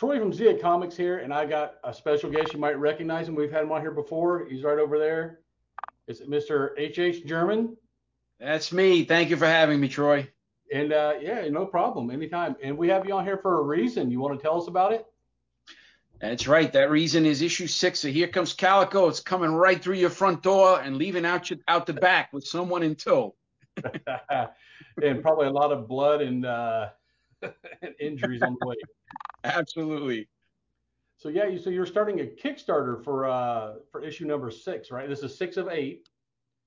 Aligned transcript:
Troy 0.00 0.18
from 0.18 0.32
Zia 0.32 0.58
Comics 0.58 0.96
here, 0.96 1.18
and 1.18 1.30
I 1.30 1.44
got 1.44 1.74
a 1.84 1.92
special 1.92 2.30
guest. 2.30 2.54
You 2.54 2.58
might 2.58 2.78
recognize 2.78 3.28
him. 3.28 3.34
We've 3.34 3.52
had 3.52 3.64
him 3.64 3.70
on 3.70 3.82
here 3.82 3.90
before. 3.90 4.46
He's 4.46 4.62
right 4.62 4.78
over 4.78 4.98
there. 4.98 5.40
It's 6.06 6.22
Mr. 6.22 6.70
H.H. 6.78 7.26
German. 7.26 7.76
That's 8.38 8.72
me. 8.72 9.04
Thank 9.04 9.28
you 9.28 9.36
for 9.36 9.44
having 9.44 9.78
me, 9.78 9.88
Troy. 9.88 10.26
And 10.72 10.94
uh, 10.94 11.16
yeah, 11.20 11.46
no 11.50 11.66
problem. 11.66 12.10
Anytime. 12.10 12.56
And 12.62 12.78
we 12.78 12.88
have 12.88 13.04
you 13.04 13.12
on 13.12 13.26
here 13.26 13.36
for 13.36 13.60
a 13.60 13.62
reason. 13.62 14.10
You 14.10 14.20
want 14.20 14.38
to 14.38 14.42
tell 14.42 14.58
us 14.58 14.68
about 14.68 14.94
it? 14.94 15.04
That's 16.18 16.48
right. 16.48 16.72
That 16.72 16.90
reason 16.90 17.26
is 17.26 17.42
issue 17.42 17.66
six. 17.66 17.98
So 17.98 18.08
here 18.08 18.28
comes 18.28 18.54
Calico. 18.54 19.06
It's 19.08 19.20
coming 19.20 19.52
right 19.52 19.84
through 19.84 19.96
your 19.96 20.08
front 20.08 20.42
door 20.42 20.80
and 20.80 20.96
leaving 20.96 21.26
out 21.26 21.50
out 21.68 21.84
the 21.84 21.92
back 21.92 22.32
with 22.32 22.46
someone 22.46 22.82
in 22.82 22.94
tow. 22.94 23.34
and 23.84 25.20
probably 25.20 25.48
a 25.48 25.52
lot 25.52 25.72
of 25.72 25.86
blood 25.86 26.22
and, 26.22 26.46
uh, 26.46 26.88
and 27.82 27.94
injuries 28.00 28.42
on 28.42 28.56
the 28.60 28.66
way. 28.66 28.76
Absolutely. 29.44 30.28
So 31.16 31.28
yeah, 31.28 31.46
you, 31.46 31.58
so 31.58 31.70
you're 31.70 31.86
starting 31.86 32.20
a 32.20 32.24
Kickstarter 32.24 33.02
for 33.04 33.28
uh 33.28 33.74
for 33.90 34.02
issue 34.02 34.26
number 34.26 34.50
six, 34.50 34.90
right? 34.90 35.08
This 35.08 35.22
is 35.22 35.36
six 35.36 35.56
of 35.56 35.68
eight. 35.68 36.08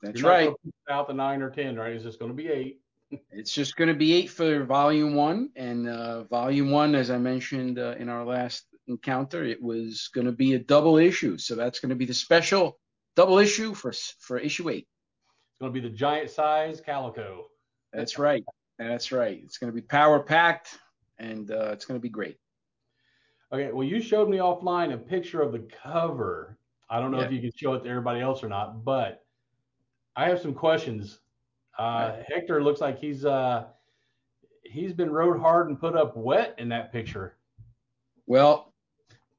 That's 0.02 0.22
you're 0.22 0.30
right. 0.30 0.54
Out 0.90 1.08
the 1.08 1.14
nine 1.14 1.42
or 1.42 1.50
ten, 1.50 1.76
right? 1.76 1.94
Is 1.94 2.04
this 2.04 2.18
going 2.18 2.30
to 2.30 2.36
be 2.36 2.50
eight? 2.50 2.80
it's 3.32 3.54
just 3.54 3.76
going 3.76 3.88
to 3.88 3.94
be 3.94 4.14
eight 4.14 4.30
for 4.30 4.64
volume 4.66 5.16
one, 5.16 5.50
and 5.56 5.88
uh, 5.88 6.24
volume 6.26 6.72
one, 6.72 6.94
as 6.94 7.10
I 7.10 7.18
mentioned 7.18 7.80
uh, 7.80 7.96
in 7.98 8.10
our 8.10 8.26
last 8.26 8.66
encounter, 8.88 9.44
it 9.44 9.62
was 9.62 10.10
going 10.14 10.26
to 10.26 10.32
be 10.32 10.54
a 10.54 10.60
double 10.60 10.98
issue. 10.98 11.38
So 11.38 11.56
that's 11.56 11.80
going 11.80 11.90
to 11.90 11.96
be 11.96 12.06
the 12.06 12.14
special 12.14 12.80
double 13.16 13.40
issue 13.40 13.74
for 13.74 13.94
for 14.20 14.38
issue 14.38 14.70
eight. 14.70 14.88
It's 15.52 15.60
going 15.60 15.74
to 15.74 15.82
be 15.82 15.88
the 15.88 15.96
giant 15.96 16.30
size 16.30 16.82
calico. 16.82 17.46
That's 17.92 18.18
right. 18.18 18.44
That's 18.88 19.12
right. 19.12 19.42
It's 19.44 19.58
going 19.58 19.72
to 19.72 19.76
be 19.76 19.82
power 19.82 20.20
packed, 20.20 20.78
and 21.18 21.50
uh, 21.52 21.70
it's 21.72 21.86
going 21.86 22.00
to 22.00 22.02
be 22.02 22.10
great. 22.10 22.38
Okay, 23.52 23.72
well, 23.72 23.84
you 23.84 24.02
showed 24.02 24.30
me 24.30 24.38
offline 24.38 24.94
a 24.94 24.98
picture 24.98 25.42
of 25.42 25.52
the 25.52 25.68
cover. 25.84 26.58
I 26.90 27.00
don't 27.00 27.12
know 27.12 27.20
yeah. 27.20 27.26
if 27.26 27.32
you 27.32 27.40
can 27.40 27.52
show 27.56 27.74
it 27.74 27.84
to 27.84 27.90
everybody 27.90 28.20
else 28.20 28.44
or 28.44 28.50
not, 28.50 28.84
but 28.84 29.24
I 30.16 30.28
have 30.30 30.42
some 30.42 30.54
questions. 30.54 31.20
Uh, 31.78 32.14
right. 32.16 32.26
Hector 32.28 32.64
looks 32.64 32.82
like 32.82 33.00
he's 33.00 33.26
uh, 33.26 33.66
he's 34.64 34.94
been 34.94 35.12
rode 35.12 35.40
hard 35.40 35.70
and 35.70 35.80
put 35.80 35.96
up 35.96 36.16
wet 36.16 36.56
in 36.58 36.70
that 36.70 36.92
picture. 36.92 37.36
Well, 38.26 38.74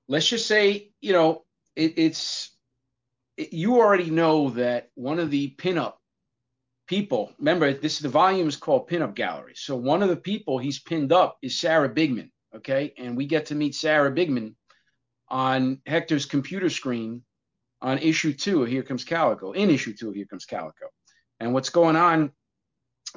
let's 0.08 0.28
just 0.28 0.46
say 0.46 0.90
you 1.00 1.12
know 1.12 1.44
it, 1.76 1.94
it's 1.96 2.50
it, 3.36 3.52
you 3.52 3.76
already 3.76 4.10
know 4.10 4.50
that 4.50 4.90
one 4.94 5.18
of 5.18 5.30
the 5.30 5.54
pinup 5.58 5.94
people. 6.86 7.32
Remember, 7.38 7.72
this 7.72 7.98
the 7.98 8.08
volume 8.08 8.48
is 8.48 8.56
called 8.56 8.88
Pinup 8.88 9.14
Gallery. 9.14 9.54
So 9.56 9.76
one 9.76 10.02
of 10.02 10.08
the 10.08 10.16
people 10.16 10.58
he's 10.58 10.78
pinned 10.78 11.12
up 11.12 11.38
is 11.42 11.58
Sarah 11.58 11.88
Bigman. 11.88 12.30
Okay. 12.56 12.94
And 12.98 13.16
we 13.16 13.26
get 13.26 13.46
to 13.46 13.54
meet 13.54 13.74
Sarah 13.74 14.12
Bigman 14.12 14.54
on 15.28 15.80
Hector's 15.86 16.26
computer 16.26 16.70
screen 16.70 17.22
on 17.80 17.98
issue 17.98 18.32
two 18.32 18.62
of 18.62 18.68
Here 18.68 18.82
Comes 18.82 19.04
Calico, 19.04 19.52
in 19.52 19.70
issue 19.70 19.94
two 19.94 20.08
of 20.08 20.14
Here 20.14 20.26
Comes 20.26 20.46
Calico. 20.46 20.86
And 21.40 21.52
what's 21.52 21.70
going 21.70 21.96
on 21.96 22.32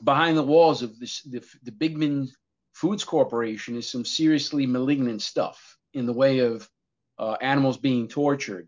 behind 0.04 0.38
the 0.38 0.44
walls 0.44 0.82
of 0.82 1.00
this, 1.00 1.22
the, 1.22 1.44
the 1.64 1.72
Bigman 1.72 2.28
Foods 2.73 3.04
Corporation 3.04 3.78
is 3.78 3.90
some 3.90 4.06
seriously 4.06 4.66
malignant 4.66 5.22
stuff 5.22 5.78
in 5.94 6.06
the 6.06 6.14
way 6.14 6.40
of 6.40 6.70
uh, 7.18 7.38
animals 7.42 7.78
being 7.78 8.08
tortured 8.08 8.68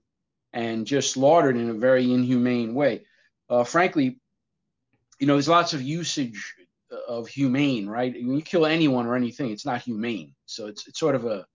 and 0.53 0.87
just 0.87 1.11
slaughtered 1.11 1.57
in 1.57 1.69
a 1.69 1.73
very 1.73 2.11
inhumane 2.11 2.73
way. 2.73 3.05
Uh, 3.49 3.63
frankly, 3.63 4.19
you 5.19 5.27
know, 5.27 5.33
there's 5.33 5.49
lots 5.49 5.73
of 5.73 5.81
usage 5.81 6.55
of 7.07 7.27
humane, 7.27 7.87
right? 7.87 8.13
When 8.13 8.35
you 8.35 8.41
kill 8.41 8.65
anyone 8.65 9.05
or 9.05 9.15
anything, 9.15 9.51
it's 9.51 9.65
not 9.65 9.81
humane. 9.81 10.33
So 10.45 10.67
it's, 10.67 10.87
it's 10.87 10.99
sort 10.99 11.15
of 11.15 11.25
a 11.25 11.45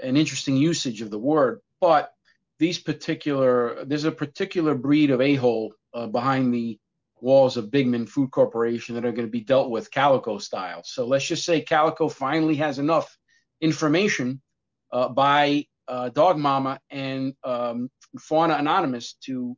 an 0.00 0.16
interesting 0.16 0.56
usage 0.56 1.00
of 1.00 1.10
the 1.10 1.18
word. 1.18 1.60
But 1.80 2.12
these 2.58 2.78
particular, 2.78 3.84
there's 3.84 4.04
a 4.04 4.12
particular 4.12 4.74
breed 4.74 5.10
of 5.10 5.20
a-hole 5.20 5.74
uh, 5.94 6.06
behind 6.06 6.52
the 6.52 6.78
walls 7.20 7.56
of 7.56 7.66
Bigman 7.66 8.08
Food 8.08 8.30
Corporation 8.30 8.94
that 8.94 9.04
are 9.04 9.12
going 9.12 9.26
to 9.26 9.30
be 9.30 9.40
dealt 9.40 9.70
with 9.70 9.90
Calico 9.90 10.38
style. 10.38 10.82
So 10.84 11.06
let's 11.06 11.26
just 11.26 11.44
say 11.44 11.60
Calico 11.60 12.08
finally 12.08 12.56
has 12.56 12.78
enough 12.78 13.16
information 13.60 14.42
uh, 14.90 15.08
by 15.08 15.66
uh, 15.86 16.08
Dog 16.08 16.36
Mama 16.38 16.80
and 16.90 17.34
um, 17.44 17.90
Fauna 18.18 18.54
Anonymous 18.54 19.14
to 19.24 19.56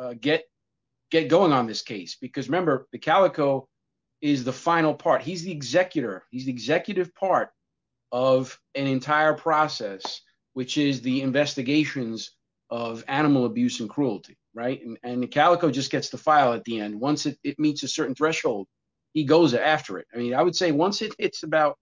uh, 0.00 0.14
get 0.18 0.44
get 1.10 1.28
going 1.28 1.52
on 1.52 1.66
this 1.66 1.82
case. 1.82 2.16
Because 2.20 2.48
remember, 2.48 2.86
the 2.92 2.98
Calico 2.98 3.68
is 4.20 4.44
the 4.44 4.52
final 4.52 4.94
part. 4.94 5.22
He's 5.22 5.42
the 5.42 5.52
executor. 5.52 6.24
He's 6.30 6.44
the 6.44 6.52
executive 6.52 7.14
part 7.14 7.50
of 8.12 8.58
an 8.74 8.86
entire 8.86 9.34
process, 9.34 10.20
which 10.52 10.76
is 10.76 11.00
the 11.00 11.22
investigations 11.22 12.32
of 12.70 13.04
animal 13.08 13.46
abuse 13.46 13.80
and 13.80 13.88
cruelty, 13.88 14.36
right? 14.54 14.80
And, 14.84 14.98
and 15.02 15.22
the 15.22 15.26
calico 15.26 15.70
just 15.70 15.90
gets 15.90 16.08
the 16.08 16.18
file 16.18 16.52
at 16.52 16.64
the 16.64 16.80
end. 16.80 17.00
Once 17.00 17.26
it, 17.26 17.38
it 17.42 17.58
meets 17.58 17.82
a 17.82 17.88
certain 17.88 18.14
threshold, 18.14 18.66
he 19.12 19.24
goes 19.24 19.54
after 19.54 19.98
it. 19.98 20.06
I 20.14 20.18
mean, 20.18 20.34
I 20.34 20.42
would 20.42 20.54
say 20.54 20.70
once 20.70 21.02
it 21.02 21.14
hits 21.18 21.42
about, 21.42 21.76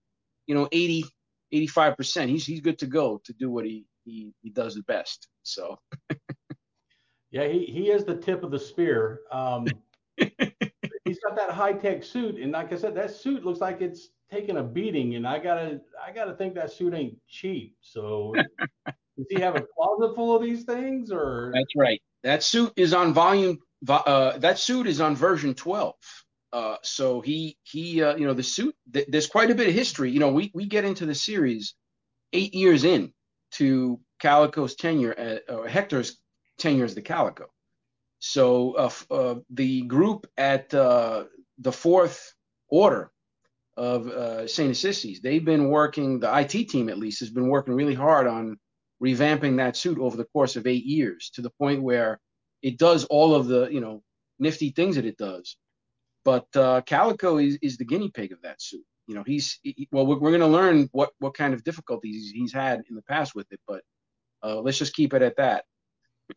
you 0.47 0.55
know, 0.55 0.67
80, 0.71 1.05
85%, 1.53 2.29
he's 2.29 2.45
he's 2.45 2.61
good 2.61 2.79
to 2.79 2.87
go 2.87 3.21
to 3.25 3.33
do 3.33 3.51
what 3.51 3.65
he 3.65 3.85
he, 4.05 4.33
he 4.41 4.49
does 4.49 4.75
the 4.75 4.83
best. 4.83 5.27
So 5.43 5.77
yeah, 7.31 7.47
he, 7.47 7.65
he 7.65 7.89
is 7.89 8.05
the 8.05 8.15
tip 8.15 8.43
of 8.43 8.51
the 8.51 8.59
spear. 8.59 9.21
Um, 9.31 9.67
he's 10.17 11.19
got 11.19 11.35
that 11.35 11.51
high 11.51 11.73
tech 11.73 12.03
suit, 12.03 12.35
and 12.35 12.51
like 12.51 12.73
I 12.73 12.77
said, 12.77 12.95
that 12.95 13.11
suit 13.11 13.45
looks 13.45 13.59
like 13.59 13.81
it's 13.81 14.09
taking 14.31 14.57
a 14.57 14.63
beating, 14.63 15.15
and 15.15 15.27
I 15.27 15.39
gotta 15.39 15.81
I 16.05 16.11
gotta 16.11 16.33
think 16.33 16.55
that 16.55 16.71
suit 16.71 16.93
ain't 16.93 17.17
cheap. 17.27 17.75
So 17.81 18.33
does 18.85 19.27
he 19.29 19.39
have 19.41 19.55
a 19.55 19.61
closet 19.75 20.15
full 20.15 20.35
of 20.35 20.41
these 20.41 20.63
things, 20.63 21.11
or? 21.11 21.51
That's 21.53 21.75
right. 21.75 22.01
That 22.23 22.43
suit 22.43 22.73
is 22.75 22.93
on 22.93 23.13
volume. 23.13 23.59
Uh, 23.87 24.37
that 24.39 24.59
suit 24.59 24.87
is 24.87 24.99
on 24.99 25.15
version 25.15 25.53
12. 25.53 25.95
Uh, 26.51 26.75
so 26.81 27.21
he 27.21 27.57
he 27.63 28.01
uh, 28.01 28.15
you 28.15 28.25
know 28.25 28.33
the 28.33 28.43
suit. 28.43 28.75
Th- 28.91 29.05
there's 29.07 29.27
quite 29.27 29.51
a 29.51 29.55
bit 29.55 29.67
of 29.67 29.73
history. 29.73 30.11
You 30.11 30.19
know, 30.19 30.31
we 30.31 30.51
we 30.53 30.65
get 30.65 30.83
into 30.83 31.05
the 31.05 31.15
series 31.15 31.75
eight 32.33 32.53
years 32.55 32.83
in 32.83 33.13
to 33.51 33.99
Calico's 34.19 34.75
tenure, 34.75 35.13
at, 35.13 35.49
uh, 35.49 35.63
Hector's 35.63 36.17
tenure 36.59 36.85
as 36.85 36.95
the 36.95 37.01
Calico. 37.01 37.47
So 38.19 38.73
uh, 38.73 38.89
uh, 39.11 39.35
the 39.49 39.81
group 39.83 40.27
at 40.37 40.73
uh, 40.73 41.25
the 41.57 41.71
fourth 41.71 42.33
order 42.69 43.11
of 43.77 44.07
uh, 44.07 44.47
St. 44.47 44.71
Assisi's, 44.71 45.21
they've 45.21 45.43
been 45.43 45.69
working, 45.69 46.19
the 46.19 46.39
IT 46.39 46.69
team 46.69 46.89
at 46.89 46.97
least 46.97 47.21
has 47.21 47.29
been 47.29 47.47
working 47.47 47.73
really 47.73 47.95
hard 47.95 48.27
on 48.27 48.57
revamping 49.01 49.57
that 49.57 49.77
suit 49.77 49.97
over 49.97 50.17
the 50.17 50.25
course 50.25 50.57
of 50.57 50.67
eight 50.67 50.85
years 50.85 51.31
to 51.35 51.41
the 51.41 51.51
point 51.51 51.81
where 51.81 52.19
it 52.61 52.77
does 52.77 53.05
all 53.05 53.33
of 53.33 53.47
the, 53.47 53.69
you 53.69 53.79
know, 53.79 54.03
nifty 54.37 54.71
things 54.71 54.97
that 54.97 55.05
it 55.05 55.17
does. 55.17 55.55
But 56.25 56.47
uh, 56.55 56.81
Calico 56.81 57.37
is, 57.37 57.57
is 57.61 57.77
the 57.77 57.85
guinea 57.85 58.11
pig 58.11 58.33
of 58.33 58.41
that 58.41 58.61
suit. 58.61 58.83
You 59.07 59.15
know, 59.15 59.23
he's 59.25 59.59
he, 59.63 59.87
well, 59.91 60.05
we're, 60.05 60.19
we're 60.19 60.29
going 60.29 60.41
to 60.41 60.47
learn 60.47 60.87
what 60.91 61.09
what 61.17 61.33
kind 61.33 61.55
of 61.55 61.63
difficulties 61.63 62.29
he's 62.31 62.53
had 62.53 62.83
in 62.89 62.95
the 62.95 63.01
past 63.01 63.33
with 63.33 63.51
it, 63.51 63.59
but 63.67 63.81
uh, 64.43 64.61
let's 64.61 64.77
just 64.77 64.93
keep 64.93 65.15
it 65.15 65.23
at 65.23 65.37
that. 65.37 65.65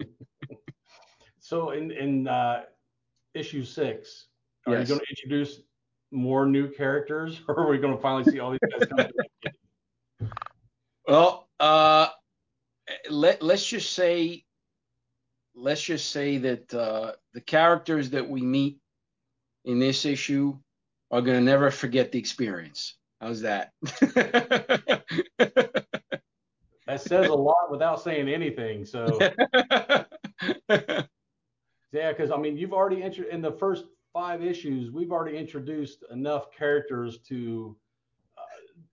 So 1.53 1.73
in 1.73 1.91
in 1.91 2.29
uh, 2.29 2.63
issue 3.35 3.63
six, 3.63 4.29
are 4.67 4.73
yes. 4.73 4.89
you 4.89 4.95
going 4.95 5.05
to 5.05 5.11
introduce 5.11 5.61
more 6.11 6.47
new 6.47 6.71
characters, 6.71 7.43
or 7.49 7.59
are 7.59 7.69
we 7.69 7.77
going 7.77 7.95
to 7.95 8.01
finally 8.01 8.25
see 8.25 8.41
all 8.41 8.53
these 8.53 8.61
guys 8.71 8.89
come? 10.21 10.31
well, 11.07 11.49
uh, 11.61 12.09
let 13.11 13.43
let's 13.43 13.67
just 13.67 13.93
say, 13.93 14.45
let's 15.55 15.83
just 15.83 16.11
say 16.11 16.39
that 16.39 16.73
uh, 16.73 17.13
the 17.35 17.43
characters 17.43 18.09
that 18.11 18.27
we 18.27 18.41
meet 18.41 18.79
in 19.67 19.79
this 19.79 20.07
issue 20.07 20.57
are 21.11 21.21
going 21.21 21.37
to 21.37 21.45
never 21.45 21.71
forget 21.71 22.13
the 22.13 22.19
experience. 22.19 22.97
How's 23.21 23.43
that? 23.43 23.73
that 26.93 27.01
says 27.01 27.29
a 27.29 27.35
lot 27.35 27.71
without 27.71 28.01
saying 28.03 28.29
anything. 28.29 28.85
So. 28.85 29.19
Yeah, 31.93 32.11
because 32.11 32.31
I 32.31 32.39
mean, 32.39 32.57
you've 32.57 32.73
already 32.73 33.03
entered 33.03 33.27
in 33.27 33.43
the 33.43 33.53
first 33.53 33.85
five 34.13 34.43
issues. 34.43 34.91
We've 34.91 35.13
already 35.13 35.37
introduced 35.37 36.05
enough 36.11 36.51
characters 36.51 37.19
to 37.29 37.77
uh, 38.39 38.43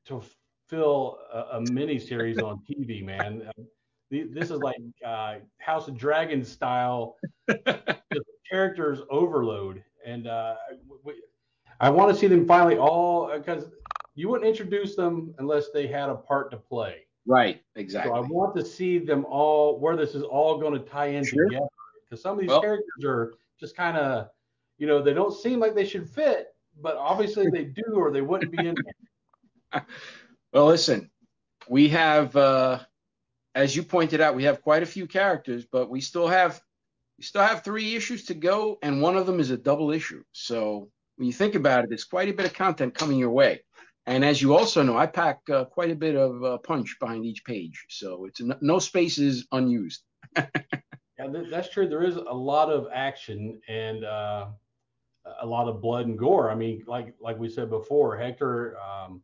to 0.07 0.21
fill 0.67 1.19
a, 1.33 1.57
a 1.57 1.61
mini 1.71 1.97
series 1.97 2.39
on 2.39 2.61
TV, 2.69 3.03
man. 3.03 3.43
Uh, 3.47 3.63
this 4.11 4.51
is 4.51 4.59
like 4.59 4.75
uh, 5.05 5.35
House 5.59 5.87
of 5.87 5.97
Dragons 5.97 6.51
style 6.51 7.15
characters 8.51 8.99
overload, 9.09 9.81
and 10.05 10.27
uh, 10.27 10.55
we, 11.03 11.13
I 11.79 11.89
want 11.89 12.13
to 12.13 12.19
see 12.19 12.27
them 12.27 12.45
finally 12.45 12.77
all 12.77 13.31
because 13.33 13.69
you 14.15 14.27
wouldn't 14.27 14.49
introduce 14.49 14.97
them 14.97 15.33
unless 15.37 15.69
they 15.73 15.87
had 15.87 16.09
a 16.09 16.15
part 16.15 16.51
to 16.51 16.57
play. 16.57 17.05
Right, 17.29 17.61
exactly. 17.75 18.11
So 18.11 18.15
I 18.15 18.21
want 18.21 18.55
to 18.55 18.65
see 18.65 18.97
them 18.97 19.23
all 19.25 19.79
where 19.79 19.95
this 19.95 20.15
is 20.15 20.23
all 20.23 20.57
going 20.57 20.73
to 20.73 20.79
tie 20.79 21.09
in 21.09 21.23
sure. 21.23 21.45
together 21.45 21.67
because 22.03 22.23
some 22.23 22.33
of 22.33 22.39
these 22.39 22.49
well, 22.49 22.59
characters 22.59 23.05
are 23.05 23.35
just 23.59 23.77
kind 23.77 23.97
of, 23.97 24.29
you 24.79 24.87
know, 24.87 24.99
they 24.99 25.13
don't 25.13 25.31
seem 25.31 25.59
like 25.59 25.75
they 25.75 25.85
should 25.85 26.09
fit, 26.09 26.47
but 26.81 26.97
obviously 26.97 27.47
they 27.51 27.65
do, 27.65 27.83
or 27.93 28.09
they 28.09 28.21
wouldn't 28.21 28.51
be 28.51 28.65
in. 28.65 28.75
well, 30.53 30.65
listen, 30.65 31.11
we 31.67 31.89
have, 31.89 32.35
uh, 32.35 32.79
as 33.53 33.75
you 33.75 33.83
pointed 33.83 34.21
out, 34.21 34.35
we 34.35 34.45
have 34.45 34.63
quite 34.63 34.81
a 34.81 34.87
few 34.87 35.05
characters, 35.05 35.67
but 35.71 35.87
we 35.87 36.01
still 36.01 36.27
have 36.27 36.59
we 37.19 37.23
still 37.23 37.43
have 37.43 37.63
three 37.63 37.95
issues 37.95 38.25
to 38.25 38.33
go, 38.33 38.79
and 38.81 39.03
one 39.03 39.17
of 39.17 39.27
them 39.27 39.39
is 39.39 39.51
a 39.51 39.57
double 39.57 39.91
issue. 39.91 40.23
So 40.31 40.89
when 41.17 41.27
you 41.27 41.33
think 41.33 41.53
about 41.53 41.83
it, 41.83 41.89
there's 41.89 42.05
quite 42.05 42.29
a 42.29 42.33
bit 42.33 42.47
of 42.47 42.53
content 42.55 42.95
coming 42.95 43.19
your 43.19 43.29
way. 43.29 43.61
And 44.09 44.25
as 44.25 44.41
you 44.41 44.57
also 44.57 44.81
know, 44.81 44.97
I 44.97 45.05
pack 45.05 45.47
uh, 45.51 45.65
quite 45.65 45.91
a 45.91 45.95
bit 45.95 46.15
of 46.15 46.43
uh, 46.43 46.57
punch 46.57 46.97
behind 46.99 47.25
each 47.25 47.45
page, 47.45 47.85
so 47.89 48.25
it's 48.25 48.41
no, 48.41 48.55
no 48.59 48.79
space 48.79 49.19
is 49.19 49.45
unused. 49.51 50.01
yeah, 50.35 51.27
that's 51.51 51.69
true. 51.69 51.87
There 51.87 52.03
is 52.03 52.15
a 52.15 52.33
lot 52.33 52.71
of 52.71 52.87
action 52.91 53.61
and 53.67 54.03
uh, 54.03 54.47
a 55.41 55.45
lot 55.45 55.67
of 55.67 55.79
blood 55.79 56.07
and 56.07 56.17
gore. 56.17 56.49
I 56.49 56.55
mean, 56.55 56.83
like 56.87 57.13
like 57.21 57.37
we 57.37 57.49
said 57.49 57.69
before, 57.69 58.17
Hector. 58.17 58.77
Um, 58.79 59.21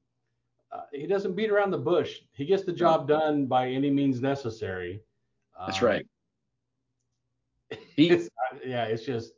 uh, 0.71 0.81
he 0.93 1.07
doesn't 1.07 1.35
beat 1.35 1.49
around 1.49 1.71
the 1.71 1.79
bush. 1.79 2.19
He 2.33 2.45
gets 2.45 2.63
the 2.63 2.73
job 2.73 3.07
done 3.07 3.47
by 3.47 3.69
any 3.69 3.89
means 3.89 4.21
necessary. 4.21 5.01
That's 5.65 5.81
um, 5.81 5.87
right. 5.87 6.07
He, 7.95 8.11
it's, 8.11 8.29
yeah, 8.63 8.83
it's 8.83 9.03
just 9.03 9.33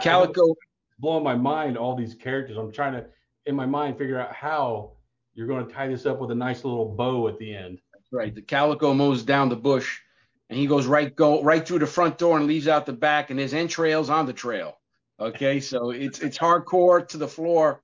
Calico 0.00 0.54
blowing 1.00 1.24
my 1.24 1.34
mind. 1.34 1.76
All 1.76 1.96
these 1.96 2.14
characters. 2.14 2.56
I'm 2.56 2.70
trying 2.70 2.92
to 2.92 3.06
in 3.50 3.56
my 3.56 3.66
mind 3.66 3.98
figure 3.98 4.18
out 4.18 4.32
how 4.32 4.92
you're 5.34 5.46
going 5.46 5.66
to 5.66 5.72
tie 5.72 5.88
this 5.88 6.06
up 6.06 6.18
with 6.18 6.30
a 6.30 6.34
nice 6.34 6.64
little 6.64 6.88
bow 6.88 7.28
at 7.28 7.38
the 7.38 7.54
end. 7.54 7.78
That's 7.92 8.12
right. 8.12 8.34
The 8.34 8.42
Calico 8.42 8.94
mows 8.94 9.22
down 9.22 9.48
the 9.48 9.56
bush, 9.56 10.00
and 10.48 10.58
he 10.58 10.66
goes 10.66 10.86
right 10.86 11.14
go 11.14 11.42
right 11.42 11.66
through 11.66 11.80
the 11.80 11.86
front 11.86 12.16
door 12.16 12.38
and 12.38 12.46
leaves 12.46 12.68
out 12.68 12.86
the 12.86 12.92
back, 12.94 13.30
and 13.30 13.38
his 13.38 13.52
entrails 13.52 14.08
on 14.08 14.24
the 14.24 14.32
trail. 14.32 14.78
Okay, 15.20 15.60
so 15.60 15.90
it's 15.90 16.20
it's 16.20 16.38
hardcore 16.38 17.06
to 17.08 17.18
the 17.18 17.28
floor. 17.28 17.82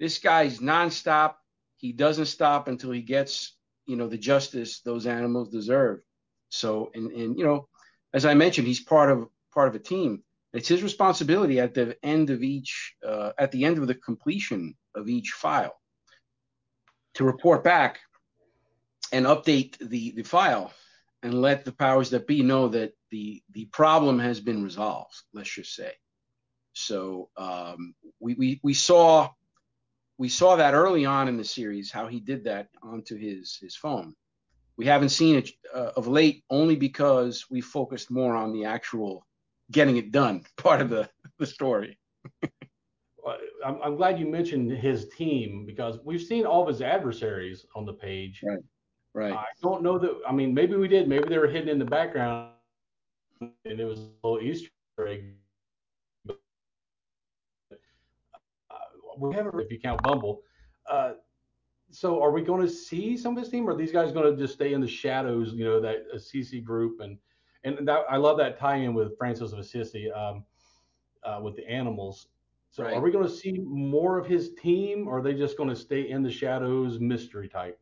This 0.00 0.18
guy's 0.18 0.58
nonstop. 0.58 1.34
He 1.76 1.92
doesn't 1.92 2.26
stop 2.26 2.66
until 2.66 2.90
he 2.90 3.02
gets 3.02 3.54
you 3.86 3.96
know 3.96 4.08
the 4.08 4.18
justice 4.18 4.80
those 4.80 5.06
animals 5.06 5.48
deserve. 5.50 6.00
So 6.48 6.90
and 6.94 7.10
and 7.12 7.38
you 7.38 7.44
know, 7.44 7.68
as 8.12 8.26
I 8.26 8.34
mentioned, 8.34 8.66
he's 8.66 8.80
part 8.80 9.10
of 9.10 9.28
part 9.52 9.68
of 9.68 9.74
a 9.74 9.78
team. 9.78 10.22
It's 10.52 10.68
his 10.68 10.82
responsibility 10.82 11.60
at 11.60 11.72
the 11.72 11.96
end 12.04 12.30
of 12.30 12.42
each 12.42 12.94
uh, 13.06 13.32
at 13.38 13.52
the 13.52 13.64
end 13.64 13.78
of 13.78 13.86
the 13.86 13.94
completion 13.94 14.74
of 14.94 15.08
each 15.08 15.30
file 15.30 15.74
to 17.14 17.24
report 17.24 17.62
back 17.64 18.00
and 19.12 19.26
update 19.26 19.78
the 19.78 20.12
the 20.12 20.22
file 20.22 20.72
and 21.22 21.40
let 21.40 21.64
the 21.64 21.72
powers 21.72 22.10
that 22.10 22.26
be 22.26 22.42
know 22.42 22.68
that 22.68 22.92
the 23.10 23.42
the 23.52 23.66
problem 23.66 24.18
has 24.18 24.40
been 24.40 24.62
resolved. 24.62 25.14
Let's 25.32 25.54
just 25.54 25.74
say. 25.74 25.92
So 26.72 27.28
um, 27.36 27.94
we, 28.18 28.34
we 28.34 28.60
we 28.62 28.74
saw 28.74 29.30
we 30.18 30.28
saw 30.28 30.56
that 30.56 30.74
early 30.74 31.04
on 31.04 31.28
in 31.28 31.36
the 31.36 31.44
series 31.44 31.90
how 31.90 32.06
he 32.06 32.20
did 32.20 32.44
that 32.44 32.68
onto 32.82 33.16
his 33.16 33.58
his 33.60 33.76
phone. 33.76 34.14
We 34.76 34.86
haven't 34.86 35.10
seen 35.10 35.36
it 35.36 35.50
uh, 35.74 35.92
of 35.96 36.08
late 36.08 36.44
only 36.50 36.76
because 36.76 37.44
we 37.50 37.60
focused 37.60 38.10
more 38.10 38.34
on 38.34 38.52
the 38.52 38.64
actual 38.64 39.26
getting 39.70 39.98
it 39.98 40.10
done 40.10 40.44
part 40.56 40.80
of 40.80 40.88
the 40.90 41.08
the 41.38 41.46
story. 41.46 41.98
I'm, 43.64 43.78
I'm 43.82 43.96
glad 43.96 44.18
you 44.18 44.26
mentioned 44.26 44.70
his 44.72 45.08
team 45.10 45.64
because 45.66 45.98
we've 46.04 46.22
seen 46.22 46.44
all 46.44 46.62
of 46.62 46.68
his 46.68 46.82
adversaries 46.82 47.66
on 47.74 47.84
the 47.84 47.92
page. 47.92 48.40
Right. 48.44 48.58
Right. 49.14 49.32
I 49.32 49.44
don't 49.62 49.82
know 49.82 49.98
that. 49.98 50.20
I 50.26 50.32
mean, 50.32 50.54
maybe 50.54 50.74
we 50.74 50.88
did. 50.88 51.06
Maybe 51.06 51.28
they 51.28 51.38
were 51.38 51.46
hidden 51.46 51.68
in 51.68 51.78
the 51.78 51.84
background, 51.84 52.52
and 53.40 53.78
it 53.78 53.84
was 53.84 53.98
a 53.98 54.26
little 54.26 54.40
Easter 54.40 54.70
egg 55.06 55.34
we 59.18 59.34
haven't, 59.34 59.58
if 59.60 59.70
you 59.70 59.78
count 59.78 60.02
Bumble. 60.02 60.42
Uh, 60.90 61.12
so 61.90 62.22
are 62.22 62.30
we 62.30 62.42
going 62.42 62.66
to 62.66 62.72
see 62.72 63.16
some 63.16 63.36
of 63.36 63.42
this 63.42 63.50
team, 63.50 63.68
or 63.68 63.72
are 63.72 63.76
these 63.76 63.92
guys 63.92 64.12
going 64.12 64.30
to 64.30 64.40
just 64.40 64.54
stay 64.54 64.72
in 64.72 64.80
the 64.80 64.88
shadows? 64.88 65.52
You 65.52 65.64
know, 65.64 65.80
that 65.80 66.06
CC 66.14 66.62
group 66.62 67.00
and 67.00 67.18
and 67.64 67.86
that 67.86 68.04
I 68.10 68.16
love 68.16 68.38
that 68.38 68.58
tie-in 68.58 68.94
with 68.94 69.16
Francis 69.16 69.52
of 69.52 69.58
Assisi 69.58 70.10
um, 70.10 70.44
uh, 71.24 71.40
with 71.42 71.54
the 71.56 71.68
animals. 71.68 72.28
So 72.72 72.84
right. 72.84 72.94
are 72.94 73.00
we 73.00 73.10
going 73.10 73.26
to 73.26 73.32
see 73.32 73.58
more 73.64 74.18
of 74.18 74.26
his 74.26 74.50
team, 74.54 75.06
or 75.06 75.18
are 75.18 75.22
they 75.22 75.34
just 75.34 75.56
going 75.56 75.68
to 75.68 75.76
stay 75.76 76.10
in 76.10 76.22
the 76.22 76.30
shadows, 76.30 76.98
mystery 76.98 77.48
type? 77.48 77.78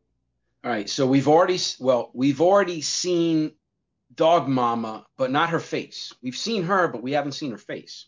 All 0.63 0.71
right. 0.71 0.89
So 0.89 1.07
we've 1.07 1.27
already 1.27 1.59
well, 1.79 2.11
we've 2.13 2.41
already 2.41 2.81
seen 2.81 3.53
Dog 4.13 4.47
Mama, 4.47 5.05
but 5.17 5.31
not 5.31 5.49
her 5.49 5.59
face. 5.59 6.13
We've 6.21 6.35
seen 6.35 6.63
her, 6.63 6.87
but 6.87 7.01
we 7.01 7.13
haven't 7.13 7.31
seen 7.31 7.51
her 7.51 7.57
face. 7.57 8.07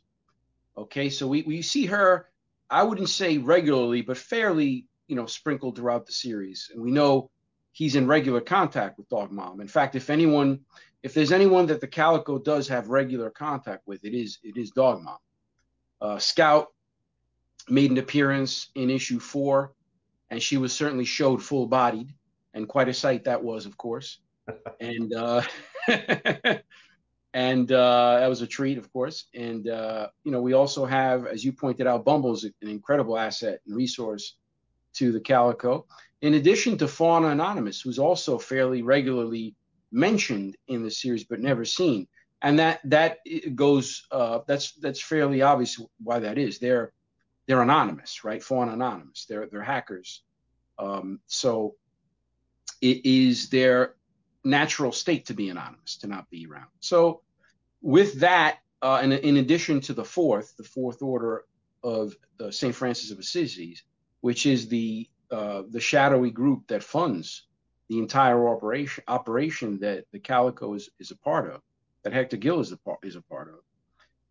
Okay. 0.77 1.09
So 1.09 1.27
we 1.27 1.41
we 1.43 1.61
see 1.61 1.87
her 1.87 2.27
I 2.73 2.81
wouldn't 2.81 3.09
say 3.09 3.37
regularly, 3.37 4.01
but 4.01 4.17
fairly, 4.17 4.87
you 5.07 5.15
know, 5.15 5.27
sprinkled 5.27 5.77
throughout 5.77 6.07
the 6.07 6.11
series. 6.11 6.71
And 6.73 6.81
we 6.81 6.89
know 6.89 7.29
he's 7.71 7.95
in 7.95 8.07
regular 8.07 8.41
contact 8.41 8.97
with 8.97 9.07
Dog 9.09 9.31
Mom. 9.31 9.61
In 9.61 9.67
fact, 9.67 9.95
if 9.95 10.09
anyone, 10.09 10.61
if 11.03 11.13
there's 11.13 11.31
anyone 11.31 11.67
that 11.67 11.81
the 11.81 11.87
Calico 11.87 12.39
does 12.39 12.67
have 12.69 12.87
regular 12.89 13.29
contact 13.29 13.87
with, 13.87 14.03
it 14.03 14.15
is 14.15 14.39
it 14.43 14.57
is 14.57 14.71
Dog 14.71 15.03
Mom. 15.03 15.19
Uh, 16.03 16.19
Scout 16.19 16.67
made 17.69 17.89
an 17.89 17.97
appearance 17.97 18.67
in 18.75 18.89
issue 18.89 19.19
four, 19.19 19.71
and 20.29 20.43
she 20.43 20.57
was 20.57 20.73
certainly 20.73 21.05
showed 21.05 21.41
full 21.41 21.65
bodied, 21.65 22.13
and 22.53 22.67
quite 22.67 22.89
a 22.89 22.93
sight 22.93 23.23
that 23.23 23.41
was, 23.41 23.65
of 23.65 23.77
course. 23.77 24.19
and 24.81 25.13
uh, 25.13 25.41
and 27.33 27.71
uh, 27.71 28.19
that 28.19 28.27
was 28.27 28.41
a 28.41 28.47
treat, 28.47 28.77
of 28.77 28.91
course. 28.91 29.27
And 29.33 29.69
uh, 29.69 30.09
you 30.25 30.31
know, 30.33 30.41
we 30.41 30.51
also 30.51 30.85
have, 30.85 31.25
as 31.25 31.45
you 31.45 31.53
pointed 31.53 31.87
out, 31.87 32.03
Bumble's 32.03 32.43
an 32.43 32.53
incredible 32.61 33.17
asset 33.17 33.61
and 33.65 33.75
resource 33.75 34.35
to 34.95 35.13
the 35.13 35.21
Calico. 35.21 35.85
In 36.21 36.33
addition 36.33 36.77
to 36.79 36.87
Fauna 36.87 37.29
Anonymous, 37.29 37.79
who's 37.79 37.99
also 37.99 38.37
fairly 38.37 38.81
regularly 38.81 39.55
mentioned 39.91 40.57
in 40.67 40.83
the 40.83 40.91
series 40.91 41.23
but 41.23 41.39
never 41.39 41.63
seen, 41.63 42.07
and 42.43 42.59
that 42.59 42.81
that 42.83 43.19
goes 43.55 44.05
uh, 44.11 44.39
that's 44.45 44.73
that's 44.73 45.01
fairly 45.01 45.41
obvious 45.41 45.81
why 46.03 46.19
that 46.19 46.37
is. 46.37 46.59
They're 46.59 46.91
they're 47.47 47.61
anonymous, 47.61 48.23
right? 48.23 48.43
Fauna 48.43 48.73
Anonymous. 48.73 49.25
They're 49.25 49.47
they're 49.47 49.63
hackers. 49.63 50.21
Um, 50.77 51.19
so 51.27 51.75
it 52.81 53.05
is 53.05 53.49
their 53.49 53.95
natural 54.43 54.91
state 54.91 55.27
to 55.27 55.33
be 55.33 55.49
anonymous, 55.49 55.97
to 55.97 56.07
not 56.07 56.29
be 56.29 56.45
around. 56.45 56.67
So 56.81 57.21
with 57.81 58.19
that, 58.19 58.59
uh, 58.81 58.99
and 59.01 59.13
in 59.13 59.37
addition 59.37 59.79
to 59.81 59.93
the 59.93 60.03
fourth, 60.03 60.57
the 60.57 60.63
fourth 60.63 61.01
order 61.01 61.45
of 61.81 62.13
uh, 62.41 62.51
St. 62.51 62.75
Francis 62.75 63.11
of 63.11 63.19
Assisi, 63.19 63.77
which 64.19 64.45
is 64.45 64.67
the 64.67 65.09
uh, 65.31 65.63
the 65.69 65.79
shadowy 65.79 66.29
group 66.29 66.67
that 66.67 66.83
funds 66.83 67.47
the 67.89 67.99
entire 67.99 68.49
operation 68.49 69.03
operation 69.07 69.79
that 69.79 70.05
the 70.11 70.19
Calico 70.19 70.73
is, 70.73 70.89
is 70.99 71.11
a 71.11 71.17
part 71.17 71.49
of, 71.49 71.61
that 72.03 72.13
Hector 72.13 72.37
Gill 72.37 72.59
is 72.59 72.71
a 72.71 72.77
part 72.77 72.99
is 73.03 73.15
a 73.15 73.21
part 73.21 73.49
of. 73.49 73.55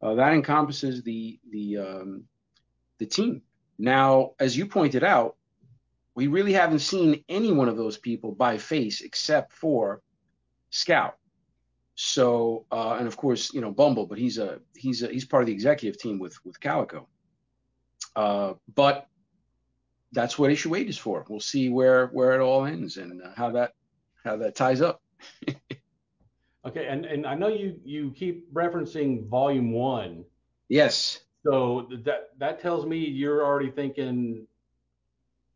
Uh, 0.03 0.15
that 0.15 0.33
encompasses 0.33 1.03
the 1.03 1.39
the 1.51 1.79
um, 1.79 2.25
the 2.99 3.07
team. 3.07 3.43
Now, 3.79 4.33
as 4.39 4.57
you 4.57 4.67
pointed 4.67 5.03
out, 5.05 5.37
we 6.15 6.27
really 6.27 6.53
haven't 6.53 6.81
seen 6.81 7.25
any 7.29 7.53
one 7.53 7.69
of 7.69 7.77
those 7.77 7.97
people 7.97 8.33
by 8.33 8.59
face 8.59 9.01
except 9.01 9.53
for 9.53 10.03
Scout. 10.71 11.17
So, 11.95 12.67
uh, 12.73 12.97
and 12.99 13.07
of 13.07 13.17
course, 13.17 13.53
you 13.53 13.61
know 13.61 13.71
Bumble, 13.71 14.07
but 14.07 14.19
he's 14.19 14.39
a 14.39 14.61
he's 14.75 15.03
a, 15.03 15.09
he's 15.09 15.25
part 15.25 15.43
of 15.43 15.47
the 15.47 15.53
executive 15.53 16.01
team 16.01 16.19
with 16.19 16.37
with 16.45 16.59
Calico. 16.61 17.09
Uh, 18.17 18.55
but 18.75 19.07
that's 20.13 20.39
what 20.39 20.51
issue 20.51 20.75
eight 20.75 20.89
is 20.89 20.99
for. 20.99 21.25
We'll 21.29 21.41
see 21.41 21.69
where 21.69 22.09
where 22.09 22.33
it 22.33 22.43
all 22.43 22.65
ends 22.65 22.97
and 22.97 23.23
uh, 23.23 23.31
how 23.37 23.51
that 23.53 23.73
how 24.25 24.37
that 24.39 24.55
ties 24.55 24.81
up. 24.81 25.03
okay, 26.67 26.87
and 26.87 27.05
and 27.05 27.27
I 27.27 27.35
know 27.35 27.49
you 27.49 27.79
you 27.85 28.13
keep 28.17 28.53
referencing 28.53 29.29
volume 29.29 29.73
one. 29.73 30.25
Yes. 30.69 31.21
So 31.45 31.89
that 32.05 32.31
that 32.39 32.61
tells 32.61 32.87
me 32.87 32.99
you're 32.99 33.45
already 33.45 33.71
thinking 33.71 34.47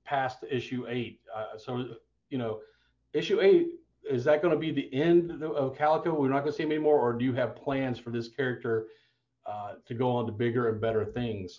past 0.05 0.39
issue 0.51 0.87
eight. 0.89 1.21
Uh, 1.35 1.59
so 1.59 1.85
you 2.31 2.39
know, 2.39 2.61
issue 3.13 3.41
eight 3.41 3.69
is 4.09 4.25
that 4.25 4.43
going 4.43 4.55
to 4.55 4.59
be 4.59 4.71
the 4.71 4.93
end 4.95 5.43
of 5.43 5.77
Calico? 5.77 6.15
We're 6.15 6.29
not 6.29 6.41
going 6.41 6.53
to 6.53 6.57
see 6.57 6.63
him 6.63 6.73
anymore, 6.73 7.01
or 7.01 7.13
do 7.13 7.25
you 7.25 7.33
have 7.35 7.57
plans 7.57 7.99
for 7.99 8.11
this 8.11 8.29
character 8.29 8.87
uh, 9.45 9.75
to 9.87 9.95
go 9.95 10.11
on 10.17 10.27
to 10.27 10.33
bigger 10.33 10.69
and 10.69 10.81
better 10.81 11.05
things? 11.05 11.59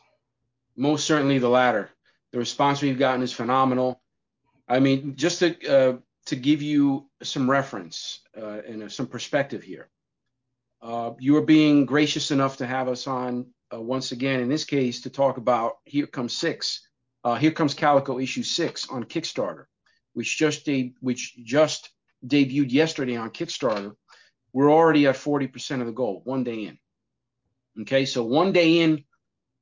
Most 0.75 1.06
certainly 1.06 1.39
the 1.39 1.50
latter. 1.50 1.89
The 2.32 2.38
response 2.38 2.82
we've 2.82 3.00
gotten 3.00 3.22
is 3.22 3.34
phenomenal. 3.34 4.01
I 4.68 4.80
mean, 4.80 5.16
just 5.16 5.39
to 5.39 5.68
uh, 5.68 5.98
to 6.27 6.36
give 6.36 6.62
you 6.62 7.10
some 7.24 7.50
reference 7.50 8.22
uh, 8.38 8.62
and 8.67 8.84
uh, 8.84 8.89
some 8.89 9.07
perspective 9.07 9.63
here, 9.63 9.89
uh, 10.81 11.12
you 11.19 11.36
are 11.38 11.41
being 11.46 11.86
gracious 11.86 12.31
enough 12.31 12.57
to 12.57 12.65
have 12.65 12.88
us 12.88 13.07
on 13.07 13.48
uh, 13.74 13.81
once 13.81 14.12
again. 14.12 14.39
In 14.39 14.50
this 14.50 14.63
case, 14.63 15.01
to 15.01 15.10
talk 15.10 15.38
about 15.38 15.77
Here 15.86 16.07
Comes 16.07 16.38
Six. 16.38 16.84
Here 17.39 17.51
comes 17.51 17.74
Calico 17.74 18.19
issue 18.19 18.43
six 18.43 18.88
on 18.88 19.03
Kickstarter, 19.03 19.65
which 20.13 20.38
just 20.38 20.63
de- 20.63 20.96
which 21.01 21.36
just 21.43 21.89
debuted 22.25 22.72
yesterday 22.72 23.17
on 23.17 23.31
Kickstarter, 23.31 23.96
we're 24.53 24.72
already 24.72 25.07
at 25.07 25.15
40% 25.15 25.81
of 25.81 25.88
the 25.88 25.91
goal 25.91 26.22
one 26.24 26.43
day 26.43 26.65
in. 26.65 26.79
Okay, 27.81 28.05
so 28.05 28.24
one 28.24 28.53
day 28.53 28.79
in, 28.79 29.03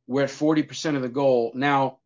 we're 0.08 0.24
at 0.24 0.30
40% 0.30 0.96
of 0.96 1.02
the 1.02 1.10
goal. 1.10 1.52
Now, 1.54 2.00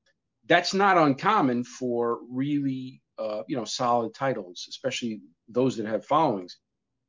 that's 0.48 0.74
not 0.74 0.98
uncommon 0.98 1.64
for 1.64 2.20
really 2.32 3.02
uh, 3.20 3.44
you 3.48 3.58
know 3.58 3.66
solid 3.66 4.14
titles, 4.14 4.66
especially 4.70 5.22
those 5.48 5.78
that 5.78 5.86
have 5.86 6.06
followings, 6.06 6.58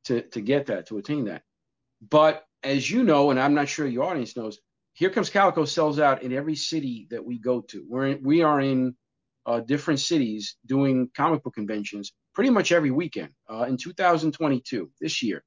to 0.05 0.21
to 0.29 0.41
get 0.41 0.67
that 0.67 0.87
to 0.87 0.97
attain 0.97 1.25
that. 1.25 1.43
But 2.09 2.43
as 2.63 2.89
you 2.89 3.03
know, 3.03 3.31
and 3.31 3.39
I'm 3.39 3.53
not 3.53 3.69
sure 3.69 3.87
your 3.87 4.03
audience 4.03 4.35
knows, 4.35 4.59
Here 4.93 5.09
Comes 5.09 5.29
Calico 5.29 5.65
sells 5.65 5.99
out 5.99 6.23
in 6.23 6.33
every 6.33 6.55
city 6.55 7.07
that 7.11 7.23
we 7.23 7.39
go 7.39 7.61
to. 7.61 7.85
We're 7.87 8.07
in, 8.07 8.23
we 8.23 8.41
are 8.41 8.59
in 8.59 8.95
uh, 9.45 9.61
different 9.61 9.99
cities 9.99 10.57
doing 10.65 11.09
comic 11.15 11.43
book 11.43 11.55
conventions 11.55 12.13
pretty 12.33 12.49
much 12.49 12.71
every 12.71 12.91
weekend. 12.91 13.29
Uh, 13.49 13.63
in 13.63 13.77
2022, 13.77 14.89
this 14.99 15.23
year, 15.23 15.43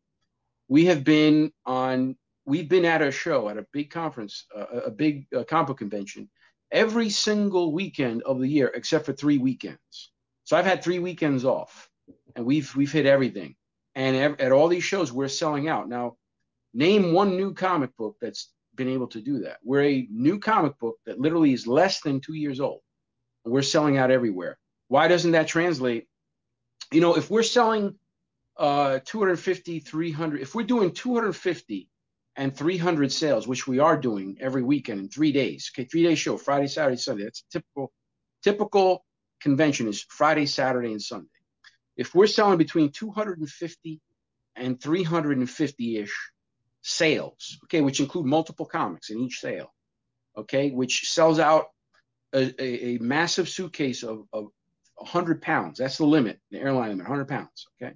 we 0.69 0.87
have 0.87 1.05
been 1.05 1.53
on. 1.67 2.17
We've 2.47 2.69
been 2.69 2.85
at 2.85 3.01
a 3.01 3.11
show 3.11 3.49
at 3.49 3.57
a 3.57 3.67
big 3.73 3.91
conference, 3.91 4.45
uh, 4.55 4.67
a 4.87 4.91
big 4.91 5.27
uh, 5.35 5.45
comic 5.45 5.69
book 5.69 5.79
convention, 5.79 6.29
every 6.71 7.09
single 7.09 7.73
weekend 7.73 8.23
of 8.25 8.39
the 8.39 8.49
year 8.49 8.71
except 8.75 9.07
for 9.07 9.15
three 9.15 9.39
weekends. 9.39 10.11
So 10.45 10.57
I've 10.57 10.67
had 10.67 10.83
three 10.83 10.99
weekends 10.99 11.45
off, 11.45 11.89
and 12.37 12.45
we've 12.45 12.75
we've 12.77 12.93
hit 12.93 13.07
everything. 13.07 13.57
And 13.95 14.17
ev- 14.17 14.41
at 14.41 14.53
all 14.53 14.69
these 14.69 14.85
shows, 14.85 15.13
we're 15.13 15.29
selling 15.29 15.69
out. 15.69 15.89
Now, 15.89 16.17
name 16.75 17.13
one 17.13 17.37
new 17.37 17.55
comic 17.55 17.97
book 17.97 18.17
that's 18.21 18.51
been 18.75 18.89
able 18.89 19.07
to 19.09 19.21
do 19.21 19.41
that. 19.41 19.59
We're 19.63 19.85
a 19.85 20.09
new 20.11 20.39
comic 20.39 20.79
book 20.79 20.97
that 21.07 21.21
literally 21.21 21.53
is 21.53 21.67
less 21.67 22.01
than 22.01 22.21
two 22.21 22.35
years 22.35 22.61
old. 22.61 22.81
We're 23.45 23.63
selling 23.63 23.99
out 23.99 24.11
everywhere. 24.11 24.59
Why 24.89 25.09
doesn't 25.09 25.33
that 25.33 25.49
translate? 25.49 26.07
You 26.93 27.01
know, 27.01 27.17
if 27.17 27.31
we're 27.31 27.43
selling 27.43 27.95
uh, 28.57 29.01
250, 29.05 29.81
300, 29.81 30.41
if 30.41 30.55
we're 30.55 30.65
doing 30.65 30.93
250 30.93 31.89
and 32.37 32.55
300 32.55 33.13
sales, 33.13 33.47
which 33.47 33.67
we 33.67 33.79
are 33.79 33.97
doing 33.97 34.37
every 34.41 34.63
weekend 34.63 35.01
in 35.01 35.09
three 35.09 35.33
days, 35.33 35.71
okay, 35.75 35.85
three 35.85 36.03
day 36.03 36.15
show, 36.15 36.37
Friday, 36.37 36.67
Saturday, 36.67 36.97
Sunday. 36.97 37.25
That's 37.25 37.45
typical. 37.51 37.93
Typical 38.43 39.05
convention 39.45 39.87
is 39.87 40.03
Friday, 40.09 40.47
Saturday, 40.47 40.91
and 40.91 41.03
Sunday. 41.03 41.29
If 41.97 42.15
we're 42.15 42.27
selling 42.27 42.59
between 42.59 42.91
250 42.91 44.01
and 44.57 44.81
350 44.81 45.99
ish 45.99 46.31
sales, 46.83 47.59
okay, 47.65 47.83
which 47.83 48.01
include 48.01 48.25
multiple 48.25 48.65
comics 48.65 49.11
in 49.11 49.21
each 49.21 49.41
sale, 49.41 49.73
okay, 50.37 50.71
which 50.71 51.09
sells 51.11 51.39
out 51.39 51.67
a, 52.33 52.53
a, 52.59 52.95
a 52.95 52.99
massive 52.99 53.49
suitcase 53.49 54.03
of, 54.03 54.25
of 54.33 54.49
100 54.97 55.43
pounds. 55.43 55.79
That's 55.79 55.99
the 55.99 56.07
limit, 56.07 56.41
the 56.51 56.59
airline 56.59 56.89
limit, 56.89 57.05
100 57.05 57.29
pounds, 57.29 57.67
okay. 57.77 57.95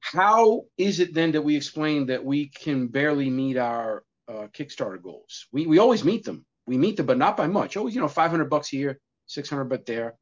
How 0.00 0.62
is 0.78 1.00
it 1.00 1.14
then 1.14 1.32
that 1.32 1.42
we 1.42 1.54
explain 1.54 2.06
that 2.06 2.24
we 2.24 2.48
can 2.48 2.88
barely 2.88 3.28
meet 3.28 3.58
our 3.58 4.04
uh, 4.26 4.46
Kickstarter 4.56 5.00
goals? 5.00 5.46
We, 5.52 5.66
we 5.66 5.78
always 5.78 6.02
meet 6.02 6.24
them. 6.24 6.46
We 6.66 6.78
meet 6.78 6.96
them, 6.96 7.06
but 7.06 7.18
not 7.18 7.36
by 7.36 7.46
much. 7.46 7.76
Always, 7.76 7.94
you 7.94 8.00
know, 8.00 8.08
500 8.08 8.48
bucks 8.48 8.68
here, 8.68 8.98
600 9.32 9.64
but 9.64 9.86
there. 9.86 10.14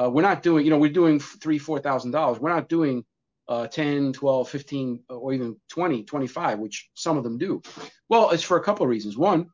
Uh, 0.00 0.08
we're 0.10 0.22
not 0.22 0.42
doing, 0.42 0.64
you 0.64 0.70
know, 0.70 0.78
we're 0.78 0.92
doing 0.92 1.18
three, 1.18 1.58
four 1.58 1.80
thousand 1.80 2.12
dollars. 2.12 2.38
We're 2.38 2.54
not 2.54 2.68
doing 2.68 3.04
uh, 3.48 3.66
10, 3.66 4.12
12, 4.12 4.48
15, 4.48 5.04
or 5.08 5.32
even 5.32 5.56
20, 5.70 6.04
25, 6.04 6.58
which 6.58 6.90
some 6.94 7.16
of 7.16 7.24
them 7.24 7.38
do. 7.38 7.62
Well, 8.08 8.30
it's 8.30 8.42
for 8.42 8.58
a 8.58 8.62
couple 8.62 8.84
of 8.84 8.90
reasons. 8.90 9.16
One, 9.16 9.46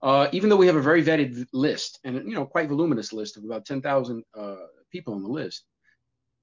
uh, 0.00 0.28
even 0.32 0.48
though 0.48 0.56
we 0.56 0.68
have 0.68 0.76
a 0.76 0.82
very 0.82 1.02
vetted 1.02 1.46
list 1.52 1.98
and 2.04 2.16
you 2.28 2.34
know 2.34 2.46
quite 2.46 2.68
voluminous 2.68 3.12
list 3.12 3.36
of 3.36 3.44
about 3.44 3.66
10,000 3.66 4.22
uh, 4.34 4.56
people 4.92 5.14
on 5.14 5.22
the 5.22 5.28
list, 5.28 5.64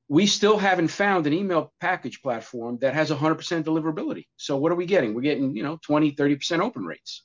we 0.09 0.27
still 0.27 0.57
haven't 0.57 0.89
found 0.89 1.25
an 1.25 1.33
email 1.33 1.73
package 1.79 2.21
platform 2.21 2.77
that 2.81 2.93
has 2.93 3.09
100% 3.09 3.63
deliverability. 3.63 4.27
So 4.35 4.57
what 4.57 4.71
are 4.71 4.75
we 4.75 4.85
getting? 4.85 5.13
We're 5.13 5.21
getting 5.21 5.55
you 5.55 5.63
know 5.63 5.79
20, 5.83 6.11
30% 6.13 6.59
open 6.59 6.85
rates, 6.85 7.23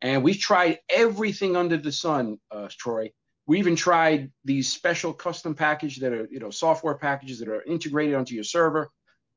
and 0.00 0.22
we've 0.24 0.38
tried 0.38 0.78
everything 0.88 1.56
under 1.56 1.76
the 1.76 1.92
sun, 1.92 2.38
uh, 2.50 2.68
Troy. 2.70 3.12
We 3.46 3.58
even 3.58 3.76
tried 3.76 4.32
these 4.44 4.72
special 4.72 5.12
custom 5.12 5.54
packages 5.54 6.00
that 6.02 6.12
are 6.12 6.26
you 6.30 6.40
know 6.40 6.50
software 6.50 6.96
packages 6.96 7.38
that 7.40 7.48
are 7.48 7.62
integrated 7.62 8.14
onto 8.14 8.34
your 8.34 8.44
server, 8.44 8.90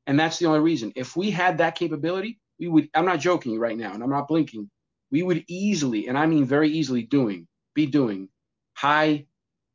and 0.06 0.18
that's 0.18 0.38
the 0.38 0.46
only 0.46 0.60
reason. 0.60 0.92
If 0.96 1.16
we 1.16 1.30
had 1.30 1.58
that 1.58 1.76
capability, 1.76 2.40
we 2.58 2.68
would. 2.68 2.88
I'm 2.94 3.06
not 3.06 3.20
joking 3.20 3.58
right 3.58 3.76
now, 3.76 3.92
and 3.92 4.02
I'm 4.02 4.10
not 4.10 4.28
blinking 4.28 4.70
we 5.10 5.22
would 5.22 5.44
easily, 5.48 6.06
and 6.06 6.16
I 6.16 6.26
mean 6.26 6.44
very 6.44 6.70
easily, 6.70 7.02
doing 7.02 7.46
be 7.74 7.86
doing 7.86 8.28
high, 8.74 9.26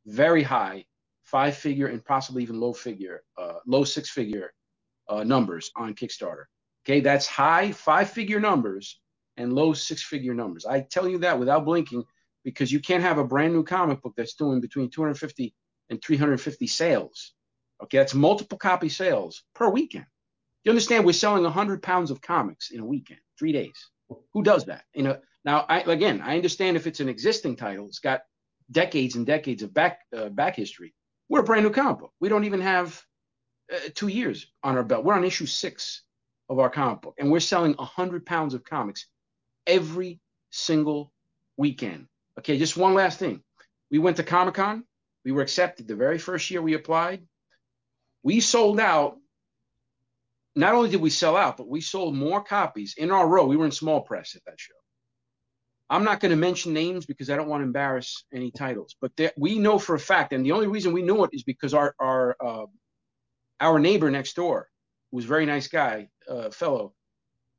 very 0.06 0.42
high 0.42 0.84
five 1.24 1.56
figure 1.56 1.88
and 1.88 2.04
possibly 2.04 2.42
even 2.42 2.60
low 2.60 2.72
figure, 2.72 3.22
uh, 3.36 3.54
low 3.66 3.84
six 3.84 4.10
figure 4.10 4.52
uh, 5.08 5.24
numbers 5.24 5.70
on 5.76 5.94
Kickstarter. 5.94 6.44
Okay, 6.84 7.00
that's 7.00 7.26
high 7.26 7.72
five 7.72 8.10
figure 8.10 8.40
numbers 8.40 9.00
and 9.36 9.52
low 9.52 9.72
six 9.72 10.02
figure 10.02 10.34
numbers. 10.34 10.64
I 10.64 10.80
tell 10.80 11.08
you 11.08 11.18
that 11.18 11.38
without 11.38 11.64
blinking 11.64 12.04
because 12.46 12.70
you 12.70 12.78
can't 12.78 13.02
have 13.02 13.18
a 13.18 13.24
brand 13.24 13.52
new 13.52 13.64
comic 13.64 14.00
book 14.00 14.14
that's 14.16 14.34
doing 14.34 14.60
between 14.60 14.88
250 14.88 15.52
and 15.90 16.00
350 16.00 16.68
sales. 16.68 17.32
Okay, 17.82 17.98
that's 17.98 18.14
multiple 18.14 18.56
copy 18.56 18.88
sales 18.88 19.42
per 19.52 19.68
weekend. 19.68 20.06
You 20.62 20.70
understand? 20.70 21.04
We're 21.04 21.12
selling 21.12 21.42
100 21.42 21.82
pounds 21.82 22.12
of 22.12 22.22
comics 22.22 22.70
in 22.70 22.78
a 22.78 22.86
weekend, 22.86 23.18
three 23.36 23.50
days. 23.50 23.90
Who 24.32 24.44
does 24.44 24.66
that? 24.66 24.84
You 24.94 25.02
know, 25.02 25.18
now 25.44 25.66
I, 25.68 25.80
again, 25.80 26.22
I 26.22 26.36
understand 26.36 26.76
if 26.76 26.86
it's 26.86 27.00
an 27.00 27.08
existing 27.08 27.56
title, 27.56 27.86
it's 27.88 27.98
got 27.98 28.22
decades 28.70 29.16
and 29.16 29.26
decades 29.26 29.64
of 29.64 29.74
back 29.74 30.02
uh, 30.16 30.28
back 30.28 30.54
history. 30.54 30.94
We're 31.28 31.40
a 31.40 31.44
brand 31.44 31.64
new 31.64 31.72
comic 31.72 31.98
book. 31.98 32.12
We 32.20 32.28
don't 32.28 32.44
even 32.44 32.60
have 32.60 33.02
uh, 33.74 33.88
two 33.96 34.08
years 34.08 34.46
on 34.62 34.76
our 34.76 34.84
belt. 34.84 35.04
We're 35.04 35.14
on 35.14 35.24
issue 35.24 35.46
six 35.46 36.02
of 36.48 36.60
our 36.60 36.70
comic 36.70 37.02
book, 37.02 37.16
and 37.18 37.32
we're 37.32 37.40
selling 37.40 37.74
100 37.74 38.24
pounds 38.24 38.54
of 38.54 38.62
comics 38.62 39.06
every 39.66 40.20
single 40.50 41.12
weekend. 41.56 42.06
Okay, 42.38 42.58
just 42.58 42.76
one 42.76 42.94
last 42.94 43.18
thing. 43.18 43.42
We 43.90 43.98
went 43.98 44.18
to 44.18 44.22
Comic 44.22 44.54
Con. 44.54 44.84
We 45.24 45.32
were 45.32 45.42
accepted 45.42 45.88
the 45.88 45.96
very 45.96 46.18
first 46.18 46.50
year 46.50 46.62
we 46.62 46.74
applied. 46.74 47.26
We 48.22 48.40
sold 48.40 48.80
out 48.80 49.16
not 50.56 50.74
only 50.74 50.88
did 50.88 51.02
we 51.02 51.10
sell 51.10 51.36
out, 51.36 51.58
but 51.58 51.68
we 51.68 51.82
sold 51.82 52.16
more 52.16 52.42
copies 52.42 52.94
in 52.96 53.10
our 53.10 53.28
row. 53.28 53.46
We 53.46 53.58
were 53.58 53.66
in 53.66 53.70
small 53.72 54.00
press 54.00 54.34
at 54.34 54.44
that 54.46 54.58
show. 54.58 54.72
I'm 55.88 56.02
not 56.02 56.18
going 56.18 56.30
to 56.30 56.36
mention 56.36 56.72
names 56.72 57.06
because 57.06 57.30
I 57.30 57.36
don't 57.36 57.48
want 57.48 57.60
to 57.60 57.66
embarrass 57.66 58.24
any 58.32 58.50
titles, 58.50 58.96
but 59.00 59.12
we 59.36 59.58
know 59.58 59.78
for 59.78 59.94
a 59.94 60.00
fact, 60.00 60.32
and 60.32 60.44
the 60.44 60.52
only 60.52 60.66
reason 60.66 60.92
we 60.92 61.02
know 61.02 61.22
it 61.24 61.30
is 61.32 61.44
because 61.44 61.74
our 61.74 61.94
our 62.00 62.36
uh, 62.44 62.66
our 63.60 63.78
neighbor 63.78 64.10
next 64.10 64.34
door, 64.34 64.68
who 65.10 65.18
was 65.18 65.26
a 65.26 65.28
very 65.28 65.46
nice 65.46 65.68
guy, 65.68 66.08
uh, 66.28 66.50
fellow, 66.50 66.94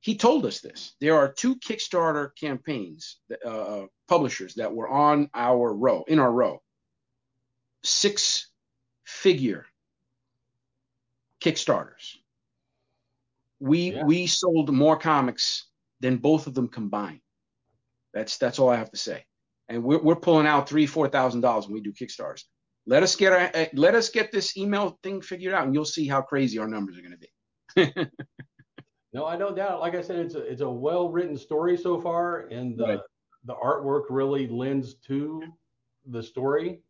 he 0.07 0.17
told 0.17 0.45
us 0.45 0.61
this. 0.61 0.95
There 0.99 1.15
are 1.15 1.31
two 1.31 1.57
Kickstarter 1.57 2.31
campaigns, 2.39 3.17
uh, 3.45 3.83
publishers 4.07 4.55
that 4.55 4.73
were 4.73 4.89
on 4.89 5.29
our 5.33 5.73
row, 5.73 6.03
in 6.07 6.19
our 6.19 6.31
row, 6.31 6.61
six 7.83 8.49
figure 9.05 9.65
Kickstarters 11.43 12.17
we 13.59 13.93
yeah. 13.93 14.03
we 14.03 14.27
sold 14.27 14.71
more 14.71 14.97
comics 14.97 15.65
than 15.99 16.17
both 16.17 16.47
of 16.47 16.53
them 16.53 16.67
combined. 16.67 17.21
That's 18.13 18.37
that's 18.37 18.59
all 18.59 18.69
I 18.69 18.77
have 18.77 18.91
to 18.91 18.97
say. 18.97 19.25
And 19.69 19.83
we're 19.83 20.01
we're 20.01 20.15
pulling 20.15 20.47
out 20.47 20.69
three 20.69 20.85
four 20.85 21.07
thousand 21.09 21.41
dollars 21.41 21.65
when 21.65 21.73
we 21.73 21.81
do 21.81 21.93
Kickstarters. 21.93 22.43
Let 22.85 23.03
us 23.03 23.15
get 23.15 23.33
our 23.33 23.51
uh, 23.53 23.65
let 23.73 23.95
us 23.95 24.09
get 24.09 24.31
this 24.31 24.55
email 24.57 24.97
thing 25.03 25.21
figured 25.21 25.53
out, 25.53 25.65
and 25.65 25.73
you'll 25.73 25.85
see 25.85 26.07
how 26.07 26.21
crazy 26.21 26.59
our 26.59 26.67
numbers 26.67 26.97
are 26.97 27.01
going 27.01 27.17
to 27.17 27.93
be. 27.95 28.07
no, 29.13 29.25
I 29.25 29.37
don't 29.37 29.55
doubt. 29.55 29.79
Like 29.79 29.95
I 29.95 30.01
said, 30.01 30.17
it's 30.17 30.35
a 30.35 30.41
it's 30.41 30.61
a 30.61 30.69
well 30.69 31.09
written 31.09 31.37
story 31.37 31.77
so 31.77 31.99
far, 31.99 32.41
and 32.47 32.77
the 32.77 32.87
right. 32.87 32.99
the 33.45 33.55
artwork 33.55 34.03
really 34.09 34.47
lends 34.47 34.95
to 35.07 35.43
the 36.05 36.21
story. 36.21 36.81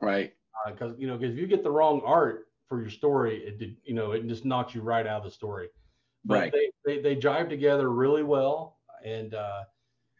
Right. 0.00 0.34
Because 0.66 0.92
uh, 0.92 0.96
you 0.98 1.06
know, 1.06 1.16
because 1.16 1.34
if 1.34 1.40
you 1.40 1.46
get 1.46 1.62
the 1.62 1.70
wrong 1.70 2.00
art 2.04 2.48
for 2.68 2.80
your 2.80 2.90
story, 2.90 3.38
it 3.44 3.58
did, 3.58 3.76
you 3.84 3.94
know 3.94 4.12
it 4.12 4.26
just 4.26 4.44
knocks 4.44 4.74
you 4.74 4.82
right 4.82 5.06
out 5.06 5.18
of 5.18 5.24
the 5.24 5.30
story 5.30 5.68
but 6.24 6.34
right. 6.34 6.52
they, 6.52 6.70
they 6.84 7.02
they 7.02 7.16
jive 7.16 7.48
together 7.48 7.90
really 7.90 8.22
well. 8.22 8.78
And 9.04 9.34
uh, 9.34 9.64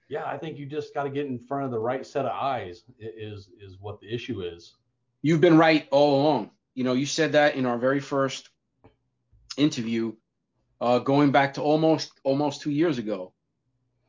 yeah, 0.09 0.25
I 0.27 0.37
think 0.37 0.59
you 0.59 0.67
just 0.67 0.93
got 0.95 1.05
to 1.05 1.11
get 1.11 1.27
in 1.27 1.39
front 1.39 1.65
of 1.65 1.71
the 1.71 1.79
right 1.79 2.07
set 2.07 2.25
of 2.25 2.33
eyes 2.33 2.83
is 2.99 3.49
is 3.61 3.79
what 3.81 4.01
the 4.01 4.13
issue 4.13 4.43
is. 4.43 4.75
You've 5.23 5.41
been 5.41 5.57
right 5.57 5.89
all 5.91 6.21
along. 6.21 6.51
You 6.75 6.85
know, 6.85 6.93
you 6.93 7.07
said 7.07 7.33
that 7.33 7.55
in 7.55 7.67
our 7.67 7.79
very 7.79 8.01
first 8.01 8.51
interview, 9.57 10.13
uh, 10.85 10.99
going 10.99 11.31
back 11.31 11.55
to 11.55 11.63
almost 11.63 12.13
almost 12.25 12.61
two 12.61 12.71
years 12.71 12.99
ago. 12.99 13.33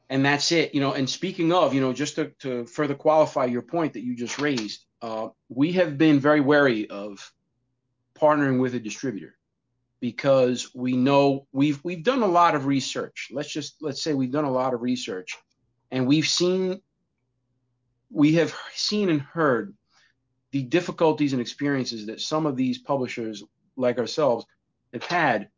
And 0.10 0.26
that's 0.26 0.52
it, 0.52 0.76
you 0.76 0.82
know. 0.82 0.92
And 0.92 1.10
speaking 1.10 1.54
of, 1.54 1.74
you 1.74 1.80
know, 1.80 1.94
just 1.94 2.16
to, 2.16 2.32
to 2.40 2.66
further 2.66 2.96
qualify 2.96 3.46
your 3.46 3.62
point 3.62 3.94
that 3.94 4.04
you 4.04 4.14
just 4.14 4.40
raised, 4.40 4.86
uh, 5.02 5.30
we 5.48 5.72
have 5.72 5.98
been 5.98 6.20
very 6.20 6.42
wary 6.42 6.90
of 6.90 7.32
partnering 8.20 8.60
with 8.60 8.76
a 8.76 8.80
distributor 8.80 9.38
because 10.02 10.70
we 10.76 10.98
know 10.98 11.48
we've 11.54 11.82
we've 11.86 12.04
done 12.04 12.24
a 12.24 12.28
lot 12.28 12.56
of 12.56 12.66
research. 12.66 13.30
Let's 13.32 13.54
just 13.54 13.78
let's 13.82 14.04
say 14.04 14.14
we've 14.14 14.34
done 14.34 14.44
a 14.44 14.52
lot 14.52 14.74
of 14.74 14.82
research 14.82 15.38
and 15.92 16.06
we've 16.06 16.28
seen 16.28 16.82
we 18.12 18.34
have 18.34 18.54
seen 18.74 19.10
and 19.10 19.22
heard 19.22 19.74
the 20.52 20.64
difficulties 20.64 21.32
and 21.32 21.42
experiences 21.42 22.08
that 22.08 22.20
some 22.20 22.46
of 22.46 22.58
these 22.58 22.80
publishers 22.80 23.44
like 23.78 23.98
ourselves 23.98 24.46
have 24.92 25.04
had 25.06 25.50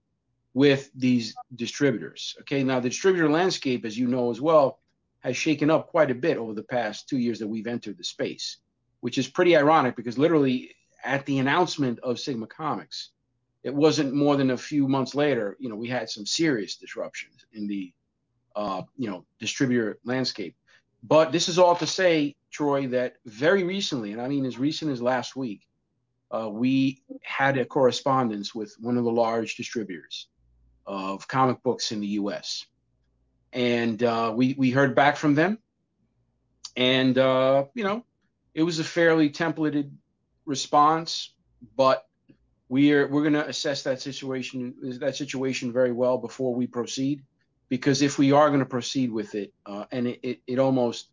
with 0.57 0.89
these 0.95 1.35
distributors. 1.55 2.35
Okay, 2.39 2.63
now 2.63 2.79
the 2.79 2.89
distributor 2.89 3.29
landscape, 3.29 3.85
as 3.85 3.95
you 3.95 4.07
know 4.07 4.31
as 4.31 4.41
well, 4.41 4.79
has 5.19 5.37
shaken 5.37 5.69
up 5.69 5.85
quite 5.85 6.09
a 6.09 6.15
bit 6.15 6.35
over 6.35 6.55
the 6.55 6.63
past 6.63 7.07
two 7.07 7.19
years 7.19 7.37
that 7.37 7.47
we've 7.47 7.67
entered 7.67 7.95
the 7.95 8.03
space, 8.03 8.57
which 9.01 9.19
is 9.19 9.27
pretty 9.27 9.55
ironic 9.55 9.95
because 9.95 10.17
literally 10.17 10.73
at 11.03 11.23
the 11.27 11.37
announcement 11.37 11.99
of 11.99 12.19
Sigma 12.19 12.47
Comics, 12.47 13.11
it 13.61 13.71
wasn't 13.71 14.15
more 14.15 14.35
than 14.35 14.49
a 14.49 14.57
few 14.57 14.87
months 14.87 15.13
later, 15.13 15.55
you 15.59 15.69
know, 15.69 15.75
we 15.75 15.89
had 15.89 16.09
some 16.09 16.25
serious 16.25 16.75
disruptions 16.75 17.45
in 17.53 17.67
the, 17.67 17.93
uh, 18.55 18.81
you 18.97 19.07
know, 19.07 19.25
distributor 19.39 19.99
landscape. 20.05 20.55
But 21.03 21.31
this 21.31 21.49
is 21.49 21.59
all 21.59 21.75
to 21.75 21.85
say, 21.85 22.35
Troy, 22.49 22.87
that 22.87 23.17
very 23.27 23.63
recently, 23.63 24.11
and 24.11 24.19
I 24.19 24.27
mean 24.27 24.43
as 24.43 24.57
recent 24.57 24.89
as 24.89 25.03
last 25.03 25.35
week, 25.35 25.67
uh, 26.31 26.49
we 26.49 27.03
had 27.21 27.59
a 27.59 27.65
correspondence 27.65 28.55
with 28.55 28.75
one 28.79 28.97
of 28.97 29.03
the 29.03 29.11
large 29.11 29.55
distributors 29.55 30.29
of 30.87 31.27
comic 31.27 31.61
books 31.61 31.91
in 31.91 31.99
the 31.99 32.07
U.S. 32.07 32.65
And 33.53 34.01
uh, 34.01 34.33
we 34.35 34.55
we 34.57 34.71
heard 34.71 34.95
back 34.95 35.17
from 35.17 35.35
them, 35.35 35.59
and 36.75 37.17
uh, 37.17 37.65
you 37.73 37.83
know, 37.83 38.05
it 38.53 38.63
was 38.63 38.79
a 38.79 38.83
fairly 38.83 39.29
templated 39.29 39.91
response, 40.45 41.33
but 41.75 42.07
we're 42.69 43.07
we're 43.07 43.21
going 43.21 43.33
to 43.33 43.47
assess 43.47 43.83
that 43.83 44.01
situation 44.01 44.73
that 44.99 45.15
situation 45.15 45.71
very 45.71 45.91
well 45.91 46.17
before 46.17 46.55
we 46.55 46.67
proceed, 46.67 47.23
because 47.69 48.01
if 48.01 48.17
we 48.17 48.31
are 48.31 48.49
going 48.49 48.59
to 48.59 48.65
proceed 48.65 49.11
with 49.11 49.35
it, 49.35 49.53
uh, 49.65 49.85
and 49.91 50.07
it, 50.07 50.19
it, 50.23 50.41
it 50.47 50.59
almost 50.59 51.09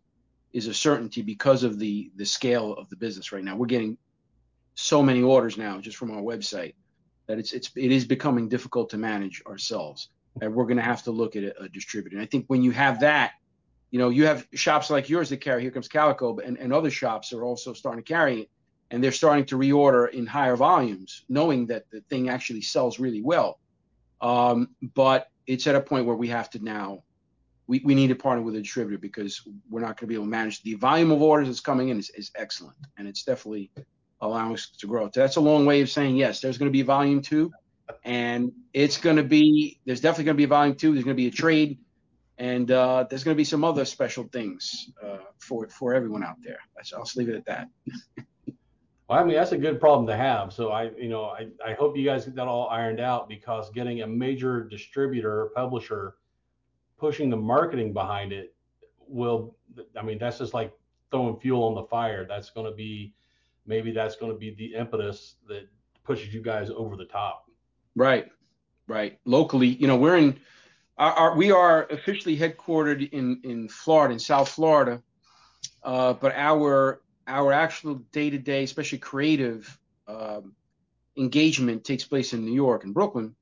is 0.53 0.69
a 0.69 0.75
certainty 0.75 1.23
because 1.23 1.65
of 1.65 1.79
the 1.79 2.11
the 2.17 2.27
scale 2.27 2.75
of 2.75 2.89
the 2.91 2.97
business 2.97 3.33
right 3.33 3.45
now. 3.45 3.57
We're 3.57 3.67
getting 3.67 3.99
so 4.75 5.03
many 5.03 5.23
orders 5.23 5.57
now 5.57 5.81
just 5.81 5.97
from 5.97 6.11
our 6.11 6.23
website 6.23 6.75
that 7.27 7.39
it's 7.39 7.53
it's 7.53 7.71
it 7.77 7.93
is 7.93 8.05
becoming 8.05 8.49
difficult 8.49 8.91
to 8.91 8.99
manage 8.99 9.43
ourselves, 9.47 10.09
and 10.41 10.55
we're 10.55 10.65
going 10.65 10.77
to 10.77 10.83
have 10.83 11.03
to 11.05 11.11
look 11.11 11.37
at 11.37 11.45
a, 11.45 11.63
a 11.63 11.69
distributor. 11.69 12.17
And 12.17 12.23
I 12.23 12.27
think 12.27 12.47
when 12.49 12.63
you 12.63 12.71
have 12.73 13.01
that, 13.01 13.33
you 13.91 13.99
know, 13.99 14.11
you 14.11 14.27
have 14.27 14.47
shops 14.55 14.91
like 14.91 15.09
yours 15.09 15.29
that 15.31 15.39
carry 15.39 15.63
Here 15.63 15.71
Comes 15.71 15.89
Calico, 15.89 16.39
and, 16.39 16.59
and 16.59 16.73
other 16.73 16.91
shops 16.91 17.33
are 17.33 17.45
also 17.45 17.73
starting 17.73 18.03
to 18.03 18.09
carry 18.09 18.43
it, 18.43 18.51
and 18.91 19.03
they're 19.03 19.13
starting 19.13 19.45
to 19.47 19.57
reorder 19.57 20.11
in 20.11 20.27
higher 20.27 20.57
volumes, 20.57 21.25
knowing 21.29 21.67
that 21.67 21.91
the 21.91 22.01
thing 22.03 22.29
actually 22.29 22.63
sells 22.63 22.99
really 22.99 23.23
well. 23.23 23.59
Um, 24.21 24.71
but 24.95 25.31
it's 25.47 25.67
at 25.67 25.75
a 25.75 25.81
point 25.81 26.07
where 26.07 26.17
we 26.17 26.29
have 26.29 26.51
to 26.51 26.65
now 26.65 27.03
we, 27.67 27.81
we 27.85 27.95
need 27.95 28.09
to 28.09 28.15
partner 28.15 28.43
with 28.43 28.55
a 28.57 28.61
distributor 28.61 28.99
because 28.99 29.43
we're 29.71 29.81
not 29.81 29.99
going 29.99 30.01
to 30.01 30.07
be 30.07 30.15
able 30.15 30.25
to 30.25 30.31
manage 30.31 30.63
the 30.63 30.75
volume 30.75 31.11
of 31.11 31.23
orders 31.23 31.49
that's 31.49 31.61
coming 31.61 31.89
in 31.89 31.99
is, 31.99 32.11
is 32.11 32.31
excellent 32.37 32.77
and 32.99 33.09
it's 33.09 33.23
definitely 33.23 33.71
allowing 34.25 34.55
us 34.55 34.71
to 34.79 34.87
grow. 34.87 35.11
That's 35.13 35.37
a 35.37 35.41
long 35.41 35.67
way 35.67 35.81
of 35.81 35.91
saying 35.91 36.17
yes. 36.17 36.41
There's 36.41 36.59
going 36.59 36.71
to 36.71 36.73
be 36.73 36.83
volume 36.83 37.23
two, 37.23 37.53
and 38.05 38.53
it's 38.73 38.97
going 38.97 39.17
to 39.17 39.23
be 39.23 39.79
there's 39.85 40.01
definitely 40.01 40.25
going 40.25 40.37
to 40.37 40.43
be 40.43 40.47
volume 40.47 40.77
two. 40.77 40.93
There's 40.93 41.05
going 41.05 41.17
to 41.17 41.23
be 41.23 41.29
a 41.29 41.33
trade, 41.33 41.79
and 42.39 42.71
uh, 42.71 43.07
there's 43.09 43.25
going 43.25 43.35
to 43.35 43.39
be 43.39 43.45
some 43.45 43.65
other 43.65 43.85
special 43.85 44.25
things 44.25 44.91
uh, 45.03 45.19
for 45.39 45.69
for 45.69 45.95
everyone 45.95 46.25
out 46.25 46.37
there. 46.43 46.59
I'll 46.77 47.05
just 47.05 47.17
leave 47.17 47.29
it 47.29 47.37
at 47.37 47.47
that. 47.47 47.69
Well, 49.09 49.19
I 49.19 49.25
mean 49.25 49.35
that's 49.35 49.53
a 49.53 49.59
good 49.59 49.81
problem 49.81 50.07
to 50.07 50.17
have. 50.17 50.53
So 50.53 50.71
I, 50.71 50.91
you 50.97 51.09
know, 51.09 51.25
I, 51.25 51.49
I 51.65 51.75
hope 51.75 51.97
you 51.97 52.05
guys 52.05 52.25
get 52.25 52.37
that 52.37 52.49
all 52.49 52.69
ironed 52.69 53.01
out 53.01 53.29
because 53.29 53.71
getting 53.71 54.01
a 54.01 54.07
major 54.07 54.65
distributor, 54.65 55.51
publisher, 55.55 56.15
pushing 56.99 57.29
the 57.29 57.37
marketing 57.37 57.93
behind 57.93 58.33
it 58.33 58.55
will, 59.07 59.57
I 59.99 60.03
mean, 60.03 60.19
that's 60.19 60.39
just 60.39 60.55
like 60.55 60.73
throwing 61.11 61.39
fuel 61.39 61.65
on 61.65 61.75
the 61.75 61.85
fire. 61.85 62.25
That's 62.27 62.49
going 62.49 62.67
to 62.67 62.75
be 62.75 63.13
maybe 63.67 63.93
that's 63.93 64.17
going 64.17 64.33
to 64.33 64.39
be 64.39 64.55
the 64.55 64.75
impetus 64.75 65.37
that 65.49 65.69
pushes 66.05 66.33
you 66.33 66.43
guys 66.43 66.71
over 66.71 66.97
the 66.97 67.05
top. 67.05 67.47
Right, 67.97 68.31
right. 68.87 69.19
Locally, 69.25 69.69
you 69.69 69.87
know, 69.87 69.97
we're 69.97 70.17
in, 70.17 70.41
our, 70.99 71.13
our 71.13 71.37
we 71.37 71.51
are 71.51 71.87
officially 71.87 72.37
headquartered 72.37 73.11
in 73.11 73.41
in 73.45 73.69
Florida, 73.69 74.15
in 74.15 74.21
South 74.21 74.49
Florida, 74.49 75.03
uh, 75.83 76.13
but 76.13 76.33
our 76.35 77.01
our 77.27 77.53
actual 77.53 77.97
day 78.13 78.31
to 78.31 78.39
day, 78.39 78.65
especially 78.65 78.99
creative 78.99 79.79
um, 80.07 80.55
engagement, 81.17 81.85
takes 81.85 82.05
place 82.05 82.33
in 82.33 82.45
New 82.45 82.55
York 82.55 82.85
and 82.85 82.95
Brooklyn, 82.95 83.35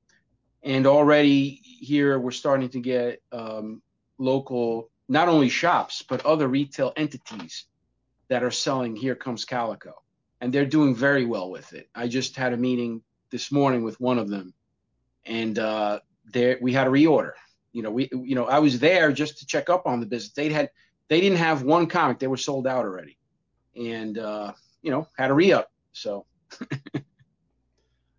and 0.63 0.87
already 0.87 1.61
here 1.63 2.19
we're 2.19 2.31
starting 2.31 2.69
to 2.71 2.81
get 2.81 3.21
um, 3.33 3.83
local, 4.19 4.91
not 5.09 5.29
only 5.29 5.49
shops 5.49 6.03
but 6.09 6.25
other 6.25 6.47
retail 6.47 6.93
entities 6.97 7.67
that 8.29 8.43
are 8.43 8.51
selling 8.51 8.97
Here 8.97 9.15
Comes 9.15 9.45
Calico 9.45 10.03
and 10.43 10.53
they're 10.53 10.67
doing 10.67 10.93
very 10.95 11.25
well 11.25 11.51
with 11.51 11.73
it. 11.73 11.89
I 11.95 12.09
just 12.09 12.35
had 12.35 12.53
a 12.53 12.57
meeting 12.57 13.01
this 13.31 13.53
morning 13.53 13.85
with 13.85 13.99
one 14.01 14.19
of 14.19 14.29
them, 14.29 14.53
and 15.25 15.57
uh, 15.57 16.01
there 16.33 16.59
we 16.61 16.73
had 16.73 16.89
a 16.89 16.91
reorder. 16.91 17.35
You 17.73 17.83
know, 17.83 17.93
we 17.93 18.11
you 18.13 18.35
know 18.35 18.47
I 18.47 18.59
was 18.59 18.81
there 18.81 19.13
just 19.13 19.39
to 19.39 19.47
check 19.47 19.71
up 19.71 19.87
on 19.87 20.01
the 20.01 20.07
business. 20.07 20.33
They 20.33 20.53
had 20.53 20.71
they 21.09 21.21
didn't 21.21 21.39
have 21.39 21.63
one 21.63 21.87
comic; 21.87 22.19
they 22.19 22.27
were 22.27 22.37
sold 22.37 22.67
out 22.67 22.85
already, 22.85 23.17
and 23.77 24.19
uh, 24.19 24.53
you 24.83 24.91
know 24.91 25.07
had 25.17 25.31
a 25.31 25.35
re 25.35 25.53
up. 25.53 25.71
So. 25.93 26.27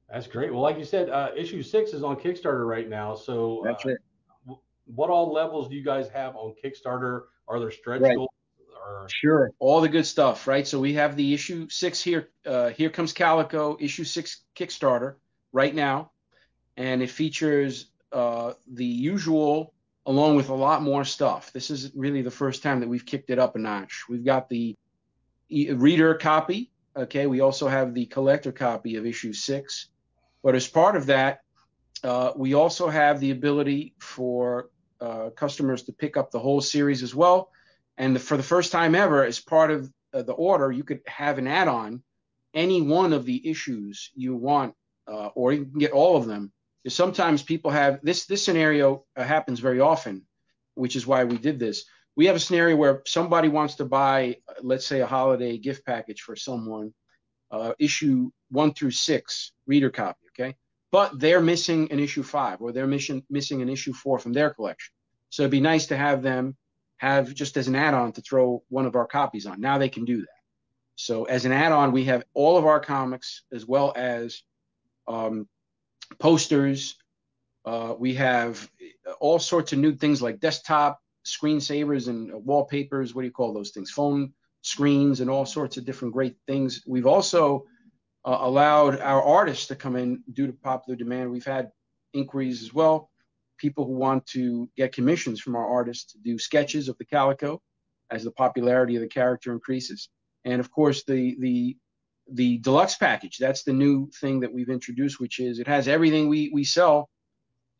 That's 0.09 0.27
great. 0.27 0.53
Well, 0.53 0.61
like 0.61 0.77
you 0.77 0.85
said, 0.85 1.09
uh, 1.09 1.31
issue 1.35 1.63
six 1.63 1.91
is 1.91 2.03
on 2.03 2.15
Kickstarter 2.15 2.67
right 2.67 2.87
now. 2.87 3.15
So. 3.15 3.67
Uh, 3.67 4.55
what 4.85 5.09
all 5.09 5.31
levels 5.31 5.69
do 5.69 5.75
you 5.75 5.83
guys 5.83 6.09
have 6.09 6.35
on 6.35 6.53
Kickstarter? 6.61 7.23
Are 7.47 7.59
there 7.59 7.71
stretch 7.71 8.01
right. 8.01 8.15
goals? 8.15 8.29
Or 8.85 9.07
sure. 9.09 9.51
All 9.59 9.81
the 9.81 9.89
good 9.89 10.05
stuff 10.05 10.47
right? 10.47 10.67
So 10.67 10.79
we 10.79 10.93
have 10.93 11.15
the 11.15 11.33
issue 11.33 11.69
six 11.69 12.01
here 12.01 12.29
uh, 12.45 12.69
here 12.69 12.89
comes 12.89 13.13
calico 13.13 13.77
issue 13.79 14.03
six 14.03 14.43
kickstarter 14.55 15.15
right 15.51 15.73
now. 15.73 16.11
And 16.75 17.01
it 17.01 17.09
features 17.09 17.87
uh, 18.11 18.53
the 18.71 18.85
usual 18.85 19.73
along 20.05 20.35
with 20.35 20.49
a 20.49 20.53
lot 20.53 20.81
more 20.81 21.05
stuff. 21.05 21.53
This 21.53 21.69
is 21.69 21.91
really 21.95 22.21
the 22.21 22.31
first 22.31 22.61
time 22.61 22.81
that 22.81 22.89
we've 22.89 23.05
kicked 23.05 23.29
it 23.29 23.39
up 23.39 23.55
a 23.55 23.59
notch. 23.59 24.03
We've 24.09 24.25
got 24.25 24.49
the 24.49 24.75
e- 25.49 25.71
reader 25.71 26.15
copy 26.15 26.71
okay? 26.95 27.25
We 27.25 27.41
also 27.41 27.67
have 27.67 27.93
the 27.93 28.05
collector 28.05 28.51
copy 28.51 28.97
of 28.97 29.05
issue 29.05 29.33
six. 29.33 29.87
But 30.43 30.55
as 30.55 30.67
part 30.67 30.95
of 30.95 31.07
that 31.07 31.39
uh, 32.03 32.33
we 32.35 32.53
also 32.53 32.89
have 32.89 33.19
the 33.19 33.31
ability 33.31 33.93
for 33.99 34.69
uh, 34.99 35.29
customers 35.35 35.83
to 35.83 35.93
pick 35.93 36.17
up 36.17 36.31
the 36.31 36.39
whole 36.39 36.61
series 36.61 37.01
as 37.01 37.15
well 37.15 37.49
and 37.97 38.15
the, 38.15 38.19
for 38.19 38.37
the 38.37 38.43
first 38.43 38.71
time 38.71 38.95
ever, 38.95 39.23
as 39.23 39.39
part 39.39 39.71
of 39.71 39.91
uh, 40.13 40.23
the 40.23 40.33
order, 40.33 40.71
you 40.71 40.83
could 40.83 41.01
have 41.07 41.37
an 41.37 41.47
add-on 41.47 42.03
any 42.53 42.81
one 42.81 43.13
of 43.13 43.25
the 43.25 43.49
issues 43.49 44.11
you 44.15 44.35
want, 44.35 44.73
uh, 45.07 45.27
or 45.35 45.53
you 45.53 45.65
can 45.65 45.79
get 45.79 45.91
all 45.91 46.17
of 46.17 46.25
them. 46.25 46.51
Sometimes 46.87 47.41
people 47.41 47.71
have 47.71 47.99
this. 48.03 48.25
This 48.25 48.43
scenario 48.43 49.05
uh, 49.15 49.23
happens 49.23 49.59
very 49.59 49.79
often, 49.79 50.25
which 50.75 50.95
is 50.95 51.07
why 51.07 51.23
we 51.23 51.37
did 51.37 51.59
this. 51.59 51.85
We 52.15 52.27
have 52.27 52.35
a 52.35 52.39
scenario 52.39 52.75
where 52.75 53.01
somebody 53.05 53.47
wants 53.47 53.75
to 53.75 53.85
buy, 53.85 54.37
uh, 54.47 54.53
let's 54.61 54.85
say, 54.85 55.01
a 55.01 55.07
holiday 55.07 55.57
gift 55.57 55.85
package 55.85 56.21
for 56.21 56.35
someone, 56.35 56.93
uh, 57.49 57.73
issue 57.79 58.31
one 58.51 58.73
through 58.73 58.91
six 58.91 59.53
reader 59.65 59.89
copy, 59.89 60.19
okay? 60.31 60.55
But 60.91 61.19
they're 61.19 61.41
missing 61.41 61.91
an 61.91 61.99
issue 61.99 62.21
five, 62.21 62.61
or 62.61 62.71
they're 62.71 62.85
missing 62.85 63.23
missing 63.29 63.61
an 63.61 63.69
issue 63.69 63.93
four 63.93 64.19
from 64.19 64.33
their 64.33 64.53
collection. 64.53 64.93
So 65.29 65.43
it'd 65.43 65.51
be 65.51 65.61
nice 65.61 65.87
to 65.87 65.97
have 65.97 66.21
them 66.21 66.55
have 67.03 67.33
just 67.33 67.57
as 67.57 67.67
an 67.67 67.75
add-on 67.75 68.13
to 68.13 68.21
throw 68.21 68.63
one 68.69 68.85
of 68.85 68.95
our 68.95 69.05
copies 69.05 69.45
on. 69.45 69.59
Now 69.59 69.77
they 69.77 69.89
can 69.89 70.05
do 70.05 70.21
that. 70.21 70.41
So 70.95 71.25
as 71.25 71.43
an 71.43 71.51
add-on, 71.51 71.91
we 71.91 72.05
have 72.05 72.23
all 72.33 72.55
of 72.55 72.65
our 72.65 72.79
comics 72.79 73.43
as 73.51 73.65
well 73.67 73.91
as 73.93 74.41
um, 75.05 75.49
posters. 76.17 76.95
Uh, 77.65 77.93
we 77.99 78.13
have 78.13 78.69
all 79.19 79.37
sorts 79.37 79.73
of 79.73 79.79
new 79.79 79.93
things 79.93 80.21
like 80.21 80.39
desktop 80.39 81.01
screensavers 81.25 82.07
and 82.07 82.31
wallpapers. 82.45 83.13
What 83.13 83.23
do 83.23 83.27
you 83.27 83.33
call 83.33 83.53
those 83.53 83.71
things? 83.71 83.91
Phone 83.91 84.33
screens 84.61 85.19
and 85.19 85.29
all 85.29 85.45
sorts 85.45 85.75
of 85.75 85.83
different 85.83 86.13
great 86.13 86.37
things. 86.47 86.83
We've 86.87 87.07
also 87.07 87.65
uh, 88.23 88.37
allowed 88.39 89.01
our 89.01 89.21
artists 89.21 89.67
to 89.67 89.75
come 89.75 89.97
in 89.97 90.23
due 90.31 90.47
to 90.47 90.53
popular 90.53 90.95
demand. 90.95 91.31
We've 91.31 91.43
had 91.43 91.71
inquiries 92.13 92.63
as 92.63 92.73
well 92.73 93.09
people 93.57 93.85
who 93.85 93.93
want 93.93 94.25
to 94.27 94.69
get 94.75 94.93
commissions 94.93 95.39
from 95.39 95.55
our 95.55 95.67
artists 95.67 96.13
to 96.13 96.19
do 96.19 96.37
sketches 96.37 96.89
of 96.89 96.97
the 96.97 97.05
calico 97.05 97.61
as 98.11 98.23
the 98.23 98.31
popularity 98.31 98.95
of 98.95 99.01
the 99.01 99.07
character 99.07 99.51
increases. 99.51 100.09
And 100.45 100.59
of 100.59 100.71
course, 100.71 101.03
the 101.05 101.35
the 101.39 101.77
the 102.31 102.57
deluxe 102.59 102.95
package. 102.95 103.37
That's 103.37 103.63
the 103.63 103.73
new 103.73 104.09
thing 104.21 104.39
that 104.41 104.53
we've 104.53 104.69
introduced, 104.69 105.19
which 105.19 105.39
is 105.39 105.59
it 105.59 105.67
has 105.67 105.87
everything 105.87 106.29
we 106.29 106.51
we 106.53 106.63
sell 106.63 107.09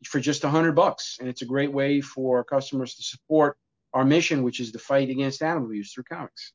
for 0.04 0.20
just 0.20 0.44
a 0.44 0.48
hundred 0.48 0.72
bucks, 0.72 1.18
and 1.20 1.28
it's 1.28 1.42
a 1.42 1.46
great 1.46 1.72
way 1.72 2.00
for 2.00 2.44
customers 2.44 2.94
to 2.96 3.02
support 3.02 3.56
our 3.92 4.04
mission, 4.04 4.42
which 4.42 4.60
is 4.60 4.72
to 4.72 4.78
fight 4.78 5.08
against 5.08 5.42
animal 5.42 5.68
abuse 5.68 5.92
through 5.92 6.04
comics. 6.04 6.52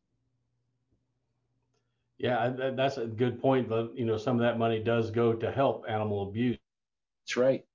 Yeah, 2.17 2.71
that's 2.75 2.97
a 2.97 3.05
good 3.05 3.41
point. 3.41 3.69
But 3.69 3.97
you 3.97 4.05
know, 4.05 4.17
some 4.17 4.35
of 4.35 4.41
that 4.41 4.59
money 4.59 4.83
does 4.83 5.09
go 5.09 5.33
to 5.33 5.51
help 5.51 5.85
animal 5.87 6.27
abuse. 6.27 6.57
That's 7.23 7.37
right. 7.37 7.65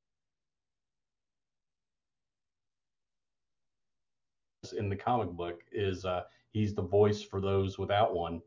In 4.75 4.89
the 4.89 4.97
comic 4.97 5.31
book 5.31 5.63
is 5.73 6.05
uh, 6.05 6.23
he's 6.53 6.75
the 6.75 6.83
voice 6.83 7.23
for 7.23 7.41
those 7.41 7.79
without 7.79 8.15
one. 8.15 8.43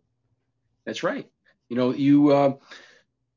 That's 0.86 1.04
right. 1.04 1.30
You 1.70 1.76
know, 1.78 1.94
you 1.94 2.32
uh, 2.32 2.54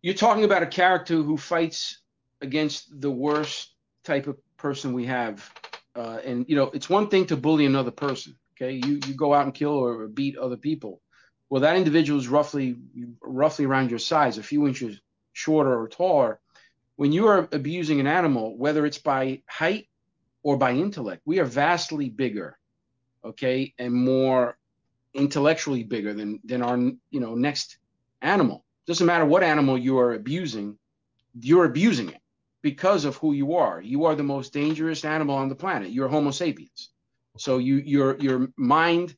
you're 0.03 0.15
talking 0.15 0.45
about 0.45 0.63
a 0.63 0.67
character 0.67 1.17
who 1.17 1.37
fights 1.37 2.01
against 2.41 3.01
the 3.01 3.11
worst 3.11 3.75
type 4.05 4.27
of 4.29 4.39
person 4.57 4.93
we 4.93 5.07
have, 5.07 5.51
uh, 5.97 6.19
and 6.25 6.47
you 6.49 6.57
know, 6.57 6.71
it's 6.75 6.89
one 6.91 7.09
thing 7.09 7.27
to 7.27 7.37
bully 7.37 7.67
another 7.67 7.91
person. 7.91 8.37
Okay, 8.57 8.75
you 8.75 9.01
you 9.07 9.15
go 9.15 9.35
out 9.35 9.45
and 9.47 9.55
kill 9.55 9.73
or 9.73 10.09
beat 10.09 10.37
other 10.39 10.57
people, 10.57 11.01
Well, 11.51 11.63
that 11.63 11.77
individual 11.77 12.21
is 12.21 12.29
roughly 12.29 12.77
roughly 13.23 13.67
around 13.67 13.91
your 13.91 13.99
size, 13.99 14.39
a 14.39 14.43
few 14.43 14.67
inches 14.69 15.01
shorter 15.33 15.81
or 15.81 15.89
taller. 15.89 16.41
When 16.97 17.13
you 17.13 17.29
are 17.29 17.49
abusing 17.53 18.01
an 18.01 18.07
animal, 18.07 18.57
whether 18.59 18.87
it's 18.87 18.99
by 18.99 19.43
height 19.49 19.89
or 20.43 20.57
by 20.59 20.73
intellect, 20.73 21.23
we 21.25 21.41
are 21.41 21.47
vastly 21.47 22.11
bigger, 22.11 22.59
okay, 23.25 23.75
and 23.79 23.93
more 23.93 24.57
intellectually 25.15 25.83
bigger 25.83 26.15
than 26.15 26.41
than 26.45 26.63
our 26.63 26.77
you 26.77 27.21
know 27.21 27.35
next 27.35 27.79
animal. 28.23 28.65
Doesn't 28.87 29.07
matter 29.07 29.25
what 29.25 29.43
animal 29.43 29.79
you 29.79 29.99
are 29.99 30.15
abusing, 30.15 30.79
you're 31.39 31.65
abusing 31.65 32.09
it 32.09 32.21
because 32.63 33.05
of 33.05 33.17
who 33.17 33.33
you 33.33 33.57
are. 33.57 33.81
You 33.81 34.05
are 34.05 34.15
the 34.15 34.23
most 34.23 34.53
dangerous 34.53 35.05
animal 35.05 35.37
on 35.37 35.49
the 35.49 35.55
planet. 35.55 35.91
You're 35.91 36.09
Homo 36.09 36.31
sapiens. 36.31 36.91
So 37.39 37.59
you 37.59 37.77
your 37.77 38.19
your 38.19 38.49
mind 38.57 39.17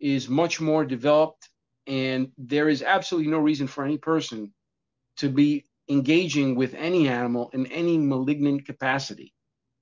is 0.00 0.28
much 0.28 0.60
more 0.60 0.84
developed, 0.84 1.48
and 1.86 2.30
there 2.38 2.68
is 2.68 2.82
absolutely 2.82 3.30
no 3.30 3.38
reason 3.38 3.66
for 3.66 3.84
any 3.84 3.98
person 3.98 4.52
to 5.16 5.28
be 5.28 5.64
engaging 5.88 6.54
with 6.54 6.74
any 6.74 7.08
animal 7.08 7.50
in 7.52 7.66
any 7.66 7.98
malignant 7.98 8.66
capacity. 8.66 9.32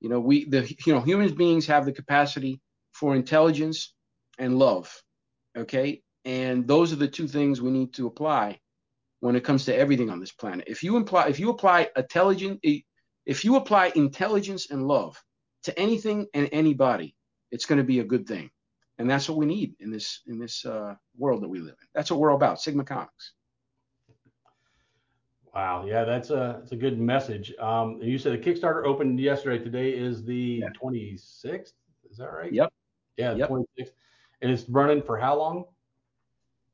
You 0.00 0.08
know, 0.08 0.20
we 0.20 0.44
the 0.44 0.74
you 0.86 0.94
know 0.94 1.00
humans 1.00 1.32
beings 1.32 1.66
have 1.66 1.84
the 1.84 1.92
capacity 1.92 2.60
for 2.98 3.14
intelligence 3.14 3.94
and 4.38 4.58
love. 4.58 4.92
Okay, 5.56 6.02
and 6.24 6.66
those 6.66 6.92
are 6.92 6.96
the 6.96 7.08
two 7.08 7.28
things 7.28 7.60
we 7.60 7.70
need 7.70 7.94
to 7.94 8.06
apply 8.06 8.58
when 9.20 9.36
it 9.36 9.44
comes 9.44 9.64
to 9.66 9.76
everything 9.76 10.10
on 10.10 10.20
this 10.20 10.32
planet. 10.32 10.66
If 10.68 10.82
you 10.82 10.96
imply 10.96 11.28
if 11.28 11.38
you 11.38 11.50
apply 11.50 11.88
intelligence 11.96 12.60
if 13.26 13.44
you 13.44 13.56
apply 13.56 13.92
intelligence 13.96 14.70
and 14.70 14.86
love 14.86 15.20
to 15.64 15.78
anything 15.78 16.26
and 16.32 16.48
anybody, 16.52 17.16
it's 17.50 17.66
going 17.66 17.78
to 17.78 17.84
be 17.84 18.00
a 18.00 18.04
good 18.04 18.26
thing. 18.26 18.50
And 18.98 19.10
that's 19.10 19.28
what 19.28 19.36
we 19.36 19.46
need 19.46 19.74
in 19.80 19.90
this 19.90 20.22
in 20.26 20.38
this 20.38 20.64
uh, 20.64 20.94
world 21.18 21.42
that 21.42 21.48
we 21.48 21.58
live 21.58 21.76
in. 21.80 21.88
That's 21.94 22.10
what 22.10 22.18
we're 22.18 22.30
all 22.30 22.36
about, 22.36 22.60
Sigma 22.60 22.84
Comics. 22.84 23.32
Wow, 25.54 25.84
yeah, 25.86 26.04
that's 26.04 26.30
a 26.30 26.58
that's 26.60 26.72
a 26.72 26.76
good 26.76 26.98
message. 26.98 27.54
Um, 27.58 27.98
you 28.02 28.18
said 28.18 28.32
the 28.32 28.38
Kickstarter 28.38 28.84
opened 28.84 29.18
yesterday. 29.20 29.62
Today 29.62 29.90
is 29.90 30.24
the 30.24 30.62
yeah. 30.62 30.68
26th. 30.82 31.72
Is 32.10 32.18
that 32.18 32.32
right? 32.32 32.52
Yep. 32.52 32.72
Yeah, 33.16 33.34
yep. 33.34 33.48
26th. 33.48 33.90
And 34.42 34.50
it's 34.50 34.68
running 34.68 35.02
for 35.02 35.18
how 35.18 35.38
long? 35.38 35.64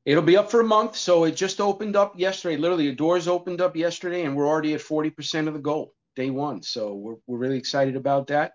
It'll 0.05 0.23
be 0.23 0.35
up 0.35 0.51
for 0.51 0.59
a 0.59 0.65
month. 0.65 0.95
So 0.97 1.23
it 1.23 1.35
just 1.35 1.61
opened 1.61 1.95
up 1.95 2.19
yesterday. 2.19 2.57
Literally, 2.57 2.89
the 2.89 2.95
doors 2.95 3.27
opened 3.27 3.61
up 3.61 3.75
yesterday, 3.75 4.23
and 4.23 4.35
we're 4.35 4.47
already 4.47 4.73
at 4.73 4.81
40% 4.81 5.47
of 5.47 5.53
the 5.53 5.59
goal 5.59 5.93
day 6.15 6.29
one. 6.29 6.61
So 6.61 6.93
we're, 6.93 7.15
we're 7.25 7.37
really 7.37 7.57
excited 7.57 7.95
about 7.95 8.27
that. 8.27 8.53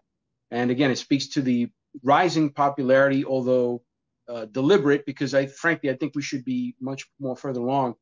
And 0.51 0.71
again, 0.71 0.91
it 0.91 0.97
speaks 0.97 1.29
to 1.29 1.43
the 1.43 1.71
rising 2.03 2.51
popularity, 2.51 3.25
although 3.25 3.83
uh, 4.29 4.45
deliberate, 4.47 5.07
because 5.07 5.35
I 5.35 5.47
frankly 5.47 5.91
I 5.91 5.95
think 5.95 6.15
we 6.15 6.23
should 6.23 6.45
be 6.45 6.75
much 6.81 7.07
more 7.19 7.37
further 7.37 7.61
along. 7.61 7.95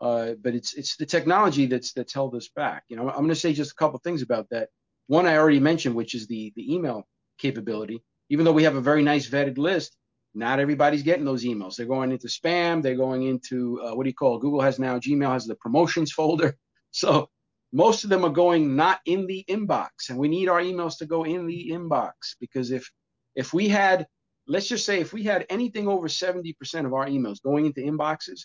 Uh, 0.00 0.34
but 0.42 0.54
it's 0.54 0.74
it's 0.74 0.96
the 0.96 1.06
technology 1.06 1.66
that's 1.66 1.92
that's 1.92 2.12
held 2.12 2.34
us 2.34 2.48
back. 2.48 2.84
You 2.88 2.96
know, 2.96 3.08
I'm 3.08 3.16
going 3.16 3.28
to 3.28 3.34
say 3.36 3.52
just 3.52 3.72
a 3.72 3.76
couple 3.76 4.00
things 4.00 4.22
about 4.22 4.48
that. 4.50 4.70
One 5.06 5.26
I 5.26 5.36
already 5.36 5.60
mentioned, 5.60 5.94
which 5.94 6.14
is 6.14 6.26
the 6.26 6.52
the 6.56 6.74
email 6.74 7.06
capability. 7.38 8.02
Even 8.30 8.44
though 8.44 8.52
we 8.52 8.64
have 8.64 8.76
a 8.76 8.80
very 8.80 9.02
nice 9.02 9.28
vetted 9.28 9.58
list, 9.58 9.96
not 10.34 10.60
everybody's 10.60 11.02
getting 11.02 11.24
those 11.24 11.44
emails. 11.44 11.76
They're 11.76 11.86
going 11.86 12.12
into 12.12 12.26
spam. 12.26 12.82
They're 12.82 12.96
going 12.96 13.24
into 13.24 13.80
uh, 13.82 13.94
what 13.94 14.04
do 14.04 14.08
you 14.08 14.14
call? 14.14 14.36
It? 14.36 14.40
Google 14.40 14.62
has 14.62 14.78
now 14.78 14.98
Gmail 14.98 15.32
has 15.32 15.46
the 15.46 15.56
promotions 15.56 16.12
folder. 16.18 16.56
So 16.90 17.28
most 17.72 18.04
of 18.04 18.10
them 18.10 18.24
are 18.24 18.30
going 18.30 18.76
not 18.76 19.00
in 19.06 19.26
the 19.26 19.44
inbox 19.48 20.10
and 20.10 20.18
we 20.18 20.28
need 20.28 20.48
our 20.48 20.60
emails 20.60 20.98
to 20.98 21.06
go 21.06 21.24
in 21.24 21.46
the 21.46 21.70
inbox 21.70 22.12
because 22.38 22.70
if 22.70 22.90
if 23.34 23.52
we 23.52 23.68
had 23.68 24.06
let's 24.46 24.68
just 24.68 24.84
say 24.84 25.00
if 25.00 25.12
we 25.12 25.22
had 25.22 25.46
anything 25.48 25.88
over 25.88 26.08
70% 26.08 26.52
of 26.84 26.92
our 26.92 27.06
emails 27.06 27.42
going 27.42 27.66
into 27.66 27.80
inboxes 27.80 28.42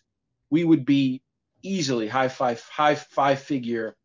we 0.50 0.64
would 0.64 0.86
be 0.86 1.22
easily 1.62 2.08
high 2.08 2.30
five 2.30 2.64
high 2.72 2.96
five 2.96 3.40
figure 3.40 3.96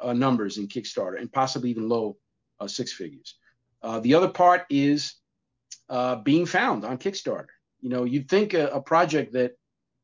uh, 0.00 0.12
numbers 0.12 0.58
in 0.58 0.66
kickstarter 0.66 1.20
and 1.20 1.32
possibly 1.32 1.70
even 1.70 1.88
low 1.88 2.16
uh, 2.58 2.66
six 2.66 2.92
figures 2.92 3.36
uh, 3.84 4.00
the 4.00 4.14
other 4.14 4.28
part 4.28 4.62
is 4.70 5.14
uh, 5.88 6.16
being 6.16 6.46
found 6.46 6.84
on 6.84 6.98
kickstarter 6.98 7.52
you 7.80 7.90
know 7.90 8.04
you'd 8.04 8.28
think 8.28 8.54
a, 8.54 8.66
a 8.68 8.80
project 8.80 9.32
that 9.34 9.52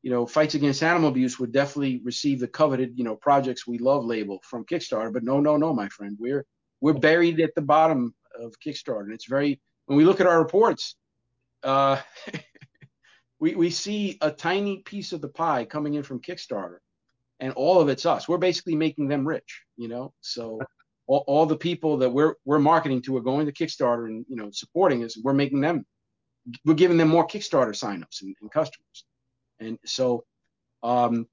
you 0.01 0.09
know, 0.09 0.25
fights 0.25 0.55
against 0.55 0.81
animal 0.81 1.09
abuse 1.09 1.39
would 1.39 1.51
definitely 1.51 2.01
receive 2.03 2.39
the 2.39 2.47
coveted, 2.47 2.97
you 2.97 3.03
know, 3.03 3.15
projects 3.15 3.67
we 3.67 3.77
love 3.77 4.03
label 4.03 4.39
from 4.43 4.65
Kickstarter. 4.65 5.13
But 5.13 5.23
no, 5.23 5.39
no, 5.39 5.57
no, 5.57 5.73
my 5.73 5.89
friend, 5.89 6.17
we're 6.19 6.45
we're 6.79 6.93
buried 6.93 7.39
at 7.39 7.53
the 7.55 7.61
bottom 7.61 8.15
of 8.39 8.55
Kickstarter, 8.65 9.01
and 9.01 9.13
it's 9.13 9.27
very 9.27 9.59
when 9.85 9.97
we 9.97 10.05
look 10.05 10.19
at 10.19 10.27
our 10.27 10.39
reports, 10.39 10.95
uh, 11.63 12.01
we 13.39 13.53
we 13.53 13.69
see 13.69 14.17
a 14.21 14.31
tiny 14.31 14.77
piece 14.77 15.13
of 15.13 15.21
the 15.21 15.29
pie 15.29 15.65
coming 15.65 15.93
in 15.93 16.03
from 16.03 16.19
Kickstarter, 16.19 16.77
and 17.39 17.53
all 17.53 17.79
of 17.79 17.87
it's 17.87 18.05
us. 18.07 18.27
We're 18.27 18.37
basically 18.39 18.75
making 18.75 19.07
them 19.07 19.27
rich, 19.27 19.61
you 19.77 19.87
know. 19.87 20.13
So 20.21 20.61
all, 21.11 21.23
all 21.27 21.45
the 21.45 21.57
people 21.57 21.97
that 21.97 22.09
we're 22.09 22.35
we're 22.45 22.59
marketing 22.59 23.01
to 23.01 23.17
are 23.17 23.21
going 23.21 23.45
to 23.45 23.51
Kickstarter 23.51 24.05
and 24.07 24.25
you 24.29 24.37
know 24.37 24.49
supporting 24.51 25.03
us. 25.03 25.17
We're 25.21 25.33
making 25.33 25.59
them, 25.59 25.85
we're 26.65 26.73
giving 26.73 26.97
them 26.97 27.09
more 27.09 27.27
Kickstarter 27.27 27.71
signups 27.71 28.21
and, 28.21 28.33
and 28.41 28.49
customers. 28.49 29.05
And 29.59 29.77
so, 29.85 30.23
um, 30.83 31.27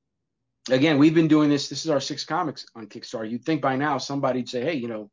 again, 0.68 0.98
we've 0.98 1.14
been 1.14 1.28
doing 1.28 1.48
this. 1.48 1.68
This 1.68 1.84
is 1.84 1.90
our 1.92 2.00
six 2.00 2.24
comics 2.24 2.66
on 2.74 2.88
Kickstarter. 2.88 3.30
You'd 3.30 3.44
think 3.44 3.62
by 3.62 3.76
now 3.76 3.98
somebody'd 3.98 4.48
say, 4.48 4.62
hey, 4.62 4.74
you 4.74 4.88
know, 4.88 5.10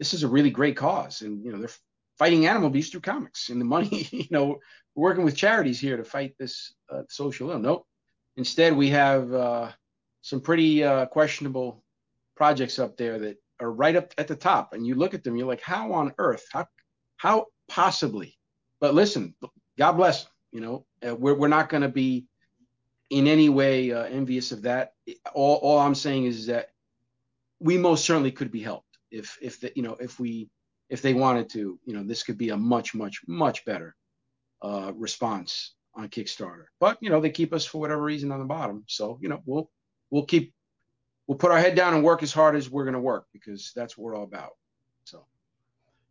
this 0.00 0.14
is 0.14 0.24
a 0.24 0.28
really 0.28 0.50
great 0.50 0.76
cause, 0.76 1.22
and 1.22 1.44
you 1.44 1.52
know, 1.52 1.58
they're 1.58 1.70
fighting 2.18 2.46
animal 2.46 2.68
abuse 2.68 2.90
through 2.90 3.02
comics, 3.02 3.50
and 3.50 3.60
the 3.60 3.64
money, 3.64 4.08
you 4.10 4.26
know, 4.30 4.58
we're 4.96 5.10
working 5.10 5.24
with 5.24 5.36
charities 5.36 5.78
here 5.78 5.96
to 5.96 6.04
fight 6.04 6.34
this 6.40 6.74
uh, 6.92 7.02
social 7.08 7.52
ill. 7.52 7.60
Nope. 7.60 7.86
Instead, 8.36 8.76
we 8.76 8.88
have 8.90 9.32
uh, 9.32 9.70
some 10.22 10.40
pretty 10.40 10.82
uh, 10.82 11.06
questionable 11.06 11.84
projects 12.34 12.80
up 12.80 12.96
there 12.96 13.20
that 13.20 13.36
are 13.62 13.72
right 13.72 13.96
up 13.96 14.12
at 14.18 14.28
the 14.28 14.36
top, 14.36 14.72
and 14.72 14.86
you 14.86 14.94
look 14.94 15.14
at 15.14 15.24
them, 15.24 15.36
you're 15.36 15.46
like, 15.46 15.62
how 15.62 15.92
on 15.92 16.12
earth? 16.18 16.44
How 16.52 16.66
how 17.16 17.46
possibly? 17.68 18.36
But 18.80 18.94
listen, 18.94 19.34
God 19.78 19.92
bless. 19.92 20.26
You 20.50 20.60
know, 20.60 20.86
we're 21.02 21.34
we're 21.34 21.48
not 21.48 21.68
going 21.68 21.82
to 21.82 21.88
be 21.88 22.26
in 23.10 23.26
any 23.26 23.48
way 23.48 23.92
uh, 23.92 24.04
envious 24.04 24.52
of 24.52 24.62
that. 24.62 24.94
All, 25.34 25.56
all 25.56 25.78
I'm 25.78 25.94
saying 25.94 26.24
is 26.24 26.46
that 26.46 26.70
we 27.60 27.78
most 27.78 28.04
certainly 28.04 28.32
could 28.32 28.50
be 28.50 28.62
helped 28.62 28.98
if 29.10 29.38
if 29.40 29.60
the, 29.60 29.72
you 29.76 29.82
know 29.82 29.96
if 30.00 30.18
we 30.18 30.50
if 30.88 31.02
they 31.02 31.14
wanted 31.14 31.48
to. 31.50 31.78
You 31.84 31.94
know, 31.94 32.04
this 32.04 32.22
could 32.22 32.38
be 32.38 32.50
a 32.50 32.56
much 32.56 32.94
much 32.94 33.20
much 33.26 33.64
better 33.64 33.94
uh, 34.62 34.92
response 34.94 35.74
on 35.94 36.08
Kickstarter. 36.08 36.64
But 36.80 36.98
you 37.00 37.10
know, 37.10 37.20
they 37.20 37.30
keep 37.30 37.52
us 37.52 37.64
for 37.64 37.80
whatever 37.80 38.02
reason 38.02 38.32
on 38.32 38.40
the 38.40 38.46
bottom. 38.46 38.84
So 38.88 39.18
you 39.20 39.28
know, 39.28 39.42
we'll 39.44 39.70
we'll 40.10 40.26
keep 40.26 40.54
we'll 41.26 41.38
put 41.38 41.50
our 41.50 41.58
head 41.58 41.74
down 41.74 41.94
and 41.94 42.02
work 42.02 42.22
as 42.22 42.32
hard 42.32 42.56
as 42.56 42.70
we're 42.70 42.84
going 42.84 42.94
to 42.94 43.00
work 43.00 43.26
because 43.32 43.72
that's 43.74 43.96
what 43.96 44.04
we're 44.04 44.16
all 44.16 44.24
about. 44.24 44.52
So. 45.04 45.24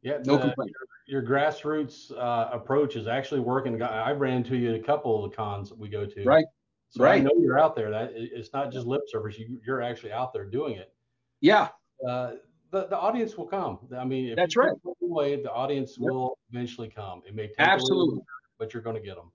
Yeah, 0.02 0.18
no 0.26 0.38
the, 0.38 0.44
complaint. 0.44 0.72
Your, 1.08 1.22
your 1.22 1.30
grassroots 1.30 2.12
uh, 2.18 2.50
approach 2.52 2.96
is 2.96 3.08
actually 3.08 3.42
working. 3.42 3.82
I 3.82 4.12
ran 4.12 4.38
into 4.38 4.58
you 4.58 4.74
at 4.74 4.80
a 4.80 4.84
couple 4.84 5.24
of 5.24 5.30
the 5.30 5.36
cons 5.36 5.72
we 5.74 5.90
go 5.90 6.06
to. 6.06 6.24
Right. 6.24 6.46
So 6.90 7.04
right. 7.04 7.22
I 7.22 7.24
know 7.24 7.32
you're 7.40 7.60
out 7.60 7.76
there. 7.76 7.90
That 7.92 8.12
it's 8.16 8.52
not 8.54 8.72
just 8.72 8.86
lip 8.86 9.04
service. 9.08 9.38
You, 9.38 9.60
you're 9.66 9.82
actually 9.82 10.12
out 10.12 10.34
there 10.34 10.46
doing 10.46 10.76
it. 10.76 10.94
Yeah. 11.40 11.70
Uh, 12.06 12.32
the, 12.72 12.88
the 12.88 12.98
audience 12.98 13.38
will 13.38 13.46
come. 13.46 13.80
I 13.98 14.06
mean, 14.06 14.30
if 14.30 14.36
that's 14.36 14.56
right. 14.56 14.72
Away, 15.02 15.42
the 15.42 15.52
audience 15.52 15.98
yep. 16.00 16.10
will 16.10 16.38
eventually 16.52 16.90
come. 16.90 17.22
It 17.28 17.36
may 17.36 17.48
take 17.48 17.56
absolutely, 17.60 18.16
little, 18.16 18.26
but 18.58 18.74
you're 18.74 18.84
going 18.84 18.96
to 18.96 19.02
get 19.02 19.16
them. 19.16 19.32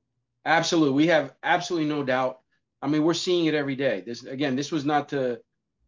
Absolutely, 0.47 0.95
we 0.95 1.07
have 1.09 1.35
absolutely 1.43 1.89
no 1.89 2.03
doubt. 2.03 2.41
I 2.83 2.89
mean, 2.89 3.05
we're 3.05 3.15
seeing 3.15 3.47
it 3.47 3.55
every 3.55 3.77
day. 3.77 4.03
This 4.05 4.25
again, 4.25 4.57
this 4.57 4.73
was 4.73 4.85
not 4.85 5.09
to 5.11 5.41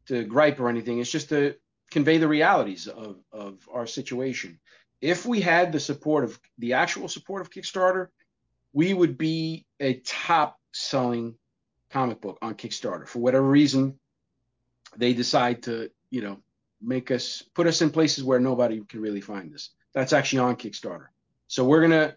to 0.09 0.25
gripe 0.25 0.61
or 0.61 0.69
anything. 0.69 0.99
It's 0.99 1.11
just 1.11 1.29
to 1.31 1.55
convey 1.91 2.19
the 2.19 2.29
realities 2.29 2.87
of 2.87 3.17
of 3.33 3.69
our 3.73 3.87
situation. 3.87 4.59
If 5.01 5.25
we 5.25 5.41
had 5.41 5.73
the 5.73 5.81
support 5.81 6.25
of 6.25 6.39
the 6.59 6.75
actual 6.75 7.09
support 7.09 7.41
of 7.41 7.51
Kickstarter, 7.51 8.09
we 8.73 8.93
would 8.93 9.17
be 9.17 9.65
a 9.81 9.95
top 9.95 10.59
selling 10.73 11.37
comic 11.91 12.21
book 12.21 12.39
on 12.43 12.55
Kickstarter. 12.55 13.07
For 13.07 13.21
whatever 13.21 13.49
reason, 13.49 13.99
they 14.97 15.13
decide 15.13 15.63
to, 15.65 15.91
you 16.11 16.23
know, 16.23 16.39
make 16.81 17.11
us 17.11 17.43
put 17.55 17.67
us 17.67 17.81
in 17.81 17.91
places 17.91 18.25
where 18.25 18.41
nobody 18.41 18.83
can 18.85 19.01
really 19.01 19.21
find 19.21 19.55
us. 19.55 19.71
That's 19.95 20.13
actually 20.13 20.41
on 20.41 20.57
Kickstarter. 20.57 21.07
So 21.47 21.65
we're 21.65 21.81
gonna 21.81 22.17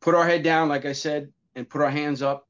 put 0.00 0.14
our 0.14 0.24
head 0.24 0.42
down, 0.42 0.68
like 0.68 0.84
I 0.84 0.92
said, 0.92 1.32
and 1.54 1.68
put 1.68 1.82
our 1.82 1.90
hands 1.90 2.22
up 2.22 2.46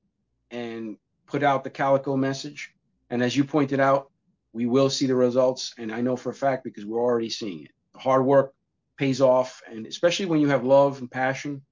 and 0.50 0.96
put 1.26 1.42
out 1.42 1.64
the 1.64 1.70
calico 1.70 2.16
message. 2.16 2.74
And 3.10 3.22
as 3.22 3.36
you 3.36 3.44
pointed 3.44 3.80
out, 3.80 4.10
we 4.52 4.66
will 4.66 4.90
see 4.90 5.06
the 5.06 5.14
results. 5.14 5.74
And 5.78 5.92
I 5.92 6.00
know 6.00 6.16
for 6.16 6.30
a 6.30 6.34
fact 6.34 6.64
because 6.64 6.84
we're 6.84 7.02
already 7.02 7.30
seeing 7.30 7.64
it. 7.64 7.70
The 7.92 8.00
hard 8.00 8.24
work 8.24 8.54
pays 8.96 9.20
off, 9.20 9.62
and 9.70 9.86
especially 9.86 10.26
when 10.26 10.40
you 10.40 10.48
have 10.48 10.64
love 10.64 11.00
and 11.00 11.10
passion 11.10 11.62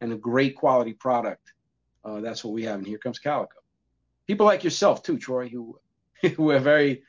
and 0.00 0.12
a 0.12 0.16
great 0.16 0.56
quality 0.56 0.92
product, 0.92 1.52
uh, 2.04 2.20
that's 2.20 2.44
what 2.44 2.52
we 2.52 2.64
have. 2.64 2.78
And 2.78 2.86
here 2.86 2.98
comes 2.98 3.18
Calico 3.18 3.56
people 4.26 4.46
like 4.46 4.64
yourself 4.64 5.02
too, 5.02 5.18
Troy, 5.18 5.48
who 5.48 5.78
who 6.36 6.50
are 6.50 6.58
very 6.58 7.02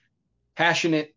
passionate 0.55 1.15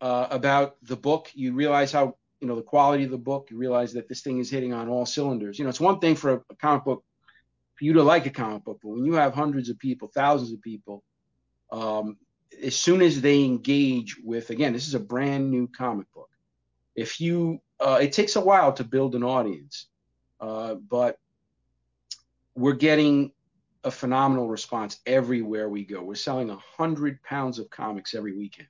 uh, 0.00 0.26
about 0.30 0.76
the 0.82 0.96
book. 0.96 1.30
You 1.34 1.54
realize 1.54 1.92
how 1.92 2.16
you 2.40 2.48
know 2.48 2.56
the 2.56 2.62
quality 2.62 3.04
of 3.04 3.10
the 3.10 3.18
book. 3.18 3.48
You 3.50 3.56
realize 3.56 3.92
that 3.94 4.08
this 4.08 4.22
thing 4.22 4.38
is 4.38 4.50
hitting 4.50 4.72
on 4.72 4.88
all 4.88 5.06
cylinders. 5.06 5.58
You 5.58 5.64
know, 5.64 5.70
it's 5.70 5.80
one 5.80 5.98
thing 5.98 6.16
for 6.16 6.34
a, 6.34 6.42
a 6.50 6.54
comic 6.56 6.84
book 6.84 7.04
for 7.74 7.84
you 7.84 7.92
to 7.94 8.02
like 8.02 8.26
a 8.26 8.30
comic 8.30 8.64
book. 8.64 8.80
But 8.82 8.90
when 8.90 9.04
you 9.04 9.14
have 9.14 9.34
hundreds 9.34 9.68
of 9.68 9.78
people, 9.78 10.10
thousands 10.14 10.52
of 10.52 10.60
people, 10.62 11.02
um, 11.72 12.16
as 12.62 12.76
soon 12.76 13.02
as 13.02 13.20
they 13.20 13.44
engage 13.44 14.16
with, 14.22 14.50
again, 14.50 14.72
this 14.72 14.86
is 14.86 14.94
a 14.94 15.00
brand 15.00 15.50
new 15.50 15.66
comic 15.68 16.12
book. 16.12 16.30
If 16.94 17.20
you, 17.20 17.60
uh, 17.78 17.98
it 18.00 18.12
takes 18.12 18.36
a 18.36 18.40
while 18.40 18.72
to 18.74 18.84
build 18.84 19.14
an 19.14 19.22
audience, 19.22 19.86
uh, 20.40 20.74
but 20.74 21.18
we're 22.54 22.72
getting 22.72 23.32
a 23.84 23.90
phenomenal 23.90 24.48
response 24.48 25.00
everywhere 25.06 25.68
we 25.68 25.84
go. 25.84 26.02
We're 26.02 26.14
selling 26.14 26.50
a 26.50 26.58
hundred 26.76 27.22
pounds 27.22 27.58
of 27.58 27.70
comics 27.70 28.14
every 28.14 28.36
weekend, 28.36 28.68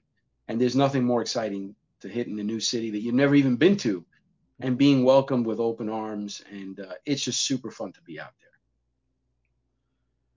and 0.49 0.61
there's 0.61 0.77
nothing 0.77 1.05
more 1.05 1.23
exciting 1.23 1.75
to 2.01 2.09
hit 2.09 2.29
in 2.29 2.39
a 2.39 2.45
new 2.45 2.61
city 2.61 2.91
that 2.91 3.01
you've 3.01 3.15
never 3.15 3.35
even 3.35 3.57
been 3.57 3.77
to, 3.79 4.05
and 4.61 4.79
being 4.79 5.05
welcomed 5.05 5.47
with 5.47 5.59
open 5.59 5.89
arms. 5.89 6.43
And 6.51 6.79
uh, 6.79 6.95
it's 7.05 7.25
just 7.25 7.43
super 7.43 7.71
fun 7.71 7.93
to 7.93 8.03
be 8.03 8.21
out 8.21 8.33
there. 8.41 8.50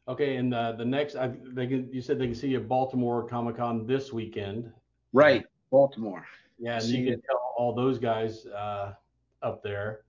Okay, 0.07 0.35
and 0.35 0.53
uh, 0.53 0.73
the 0.73 0.83
next, 0.83 1.15
I, 1.15 1.31
they 1.53 1.65
can, 1.65 1.89
you 1.91 2.01
said 2.01 2.19
they 2.19 2.25
can 2.25 2.35
see 2.35 2.49
you 2.49 2.57
at 2.57 2.67
Baltimore 2.67 3.25
Comic 3.25 3.57
Con 3.57 3.87
this 3.87 4.11
weekend. 4.11 4.69
Right, 5.13 5.45
Baltimore. 5.71 6.25
Yeah, 6.59 6.77
and 6.77 6.85
you 6.85 7.11
can 7.11 7.21
tell 7.21 7.53
all 7.57 7.73
those 7.73 7.99
guys 7.99 8.45
uh, 8.47 8.93
up 9.41 9.63
there. 9.63 10.01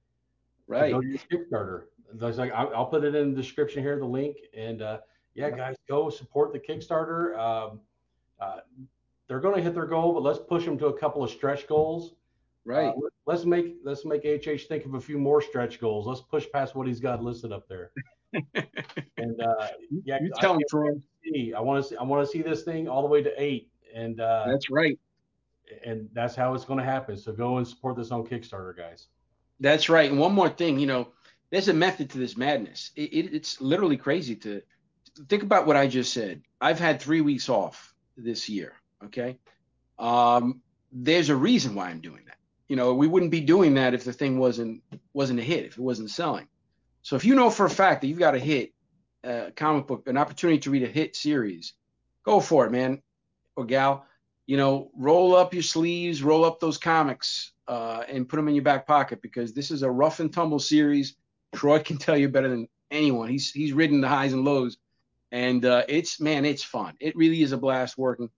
Right. 0.67 0.93
go 0.93 1.01
to 1.01 1.07
your 1.07 1.19
Kickstarter. 1.31 1.83
Like 2.19 2.53
I'll, 2.53 2.75
I'll, 2.75 2.87
put 2.87 3.05
it 3.05 3.15
in 3.15 3.31
the 3.35 3.37
description 3.37 3.83
here, 3.83 3.99
the 3.99 4.05
link, 4.05 4.37
and 4.57 4.83
uh, 4.83 4.99
yeah, 5.35 5.51
guys, 5.51 5.77
go 5.89 6.11
support 6.11 6.53
the 6.53 6.59
Kickstarter. 6.59 7.39
Um, 7.39 7.81
uh, 8.41 8.59
they're 9.29 9.41
going 9.41 9.57
to 9.57 9.63
hit 9.63 9.75
their 9.75 9.87
goal, 9.87 10.13
but 10.13 10.23
let's 10.23 10.39
push 10.39 10.65
them 10.65 10.79
to 10.79 10.87
a 10.87 10.99
couple 10.99 11.23
of 11.23 11.31
stretch 11.31 11.67
goals. 11.67 12.15
Right. 12.65 12.89
Uh, 12.89 12.95
let's 13.27 13.45
make 13.45 13.77
let's 13.85 14.05
make 14.05 14.23
HH 14.23 14.69
think 14.69 14.87
of 14.87 14.95
a 14.95 15.01
few 15.01 15.19
more 15.19 15.41
stretch 15.41 15.81
goals. 15.81 16.07
Let's 16.07 16.21
push 16.21 16.47
past 16.53 16.75
what 16.75 16.87
he's 16.87 17.01
got 17.01 17.23
listed 17.23 17.53
up 17.53 17.69
there. 17.69 17.91
and 19.17 19.41
uh, 19.41 19.69
yeah, 20.05 20.19
you 20.21 20.31
tell 20.39 20.55
him, 20.55 20.63
Troy. 20.69 20.91
I 21.57 21.61
want 21.61 21.83
to 21.83 21.89
see 21.89 21.97
I 21.97 22.03
want 22.03 22.27
to 22.27 22.31
see 22.31 22.43
this 22.43 22.63
thing 22.63 22.89
all 22.89 23.03
the 23.03 23.09
way 23.09 23.23
to 23.23 23.43
eight, 23.43 23.71
and 23.95 24.21
uh, 24.21 24.45
that's 24.49 24.71
right. 24.71 24.99
And 25.85 26.09
that's 26.13 26.35
how 26.35 26.55
it's 26.55 26.65
going 26.65 26.79
to 26.79 26.85
happen. 26.85 27.17
So 27.17 27.33
go 27.33 27.57
and 27.57 27.67
support 27.67 27.97
this 27.97 28.11
on 28.11 28.25
Kickstarter, 28.25 28.77
guys. 28.77 29.07
That's 29.61 29.89
right. 29.89 30.11
And 30.11 30.21
one 30.21 30.33
more 30.33 30.51
thing, 30.51 30.79
you 30.79 30.87
know, 30.87 31.09
there's 31.51 31.69
a 31.69 31.73
method 31.73 32.11
to 32.11 32.19
this 32.19 32.37
madness. 32.37 32.91
It, 32.97 33.13
it, 33.13 33.35
it's 33.35 33.61
literally 33.61 33.97
crazy 33.97 34.37
to 34.37 34.61
think 35.29 35.43
about 35.43 35.67
what 35.67 35.77
I 35.77 35.87
just 35.87 36.13
said. 36.13 36.43
I've 36.61 36.79
had 36.79 37.01
three 37.01 37.23
weeks 37.23 37.49
off 37.49 37.95
this 38.17 38.49
year. 38.49 38.75
Okay. 39.05 39.39
Um, 39.99 40.61
there's 40.93 41.31
a 41.31 41.37
reason 41.37 41.75
why 41.75 41.89
I'm 41.89 42.01
doing 42.01 42.23
that. 42.27 42.37
You 42.69 42.77
know, 42.77 42.95
we 42.95 43.07
wouldn't 43.07 43.31
be 43.31 43.41
doing 43.41 43.75
that 43.75 43.95
if 43.95 44.05
the 44.05 44.13
thing 44.13 44.39
wasn't 44.39 44.83
wasn't 45.13 45.41
a 45.41 45.43
hit, 45.43 45.65
if 45.65 45.73
it 45.73 45.83
wasn't 45.83 46.11
selling. 46.11 46.49
So 47.05 47.17
if 47.17 47.25
you 47.25 47.35
know 47.35 47.51
for 47.51 47.67
a 47.67 47.71
fact 47.71 48.01
that 48.01 48.09
you've 48.09 48.19
got 48.19 48.35
a 48.35 48.39
hit 48.39 48.73
uh, 49.23 49.51
comic 49.55 49.87
book, 49.87 50.09
an 50.09 50.17
opportunity 50.17 50.59
to 50.61 50.71
read 50.71 50.83
a 50.83 50.89
hit 50.89 51.15
series, 51.15 51.75
go 52.25 52.41
for 52.41 52.67
it, 52.67 52.73
man 52.73 53.03
or 53.57 53.67
gal. 53.67 54.07
You 54.47 54.57
know, 54.57 54.91
roll 54.97 55.37
up 55.37 55.53
your 55.55 55.63
sleeves, 55.63 56.23
roll 56.23 56.45
up 56.45 56.61
those 56.61 56.79
comics, 56.79 57.53
uh, 57.69 58.05
and 58.09 58.29
put 58.29 58.37
them 58.37 58.49
in 58.49 58.55
your 58.55 58.65
back 58.65 58.87
pocket 58.87 59.21
because 59.21 59.53
this 59.53 59.71
is 59.71 59.83
a 59.83 59.91
rough 59.91 60.21
and 60.21 60.33
tumble 60.33 60.59
series. 60.59 61.15
Troy 61.55 61.79
can 61.79 61.99
tell 61.99 62.17
you 62.17 62.29
better 62.29 62.49
than 62.49 62.69
anyone. 62.91 63.29
He's 63.29 63.51
he's 63.51 63.75
ridden 63.75 64.01
the 64.01 64.09
highs 64.09 64.33
and 64.33 64.45
lows, 64.45 64.79
and 65.31 65.65
uh, 65.65 65.85
it's 65.89 66.21
man, 66.21 66.47
it's 66.47 66.65
fun. 66.65 66.95
It 67.01 67.15
really 67.17 67.43
is 67.43 67.53
a 67.53 67.59
blast 67.59 67.99
working 67.99 68.31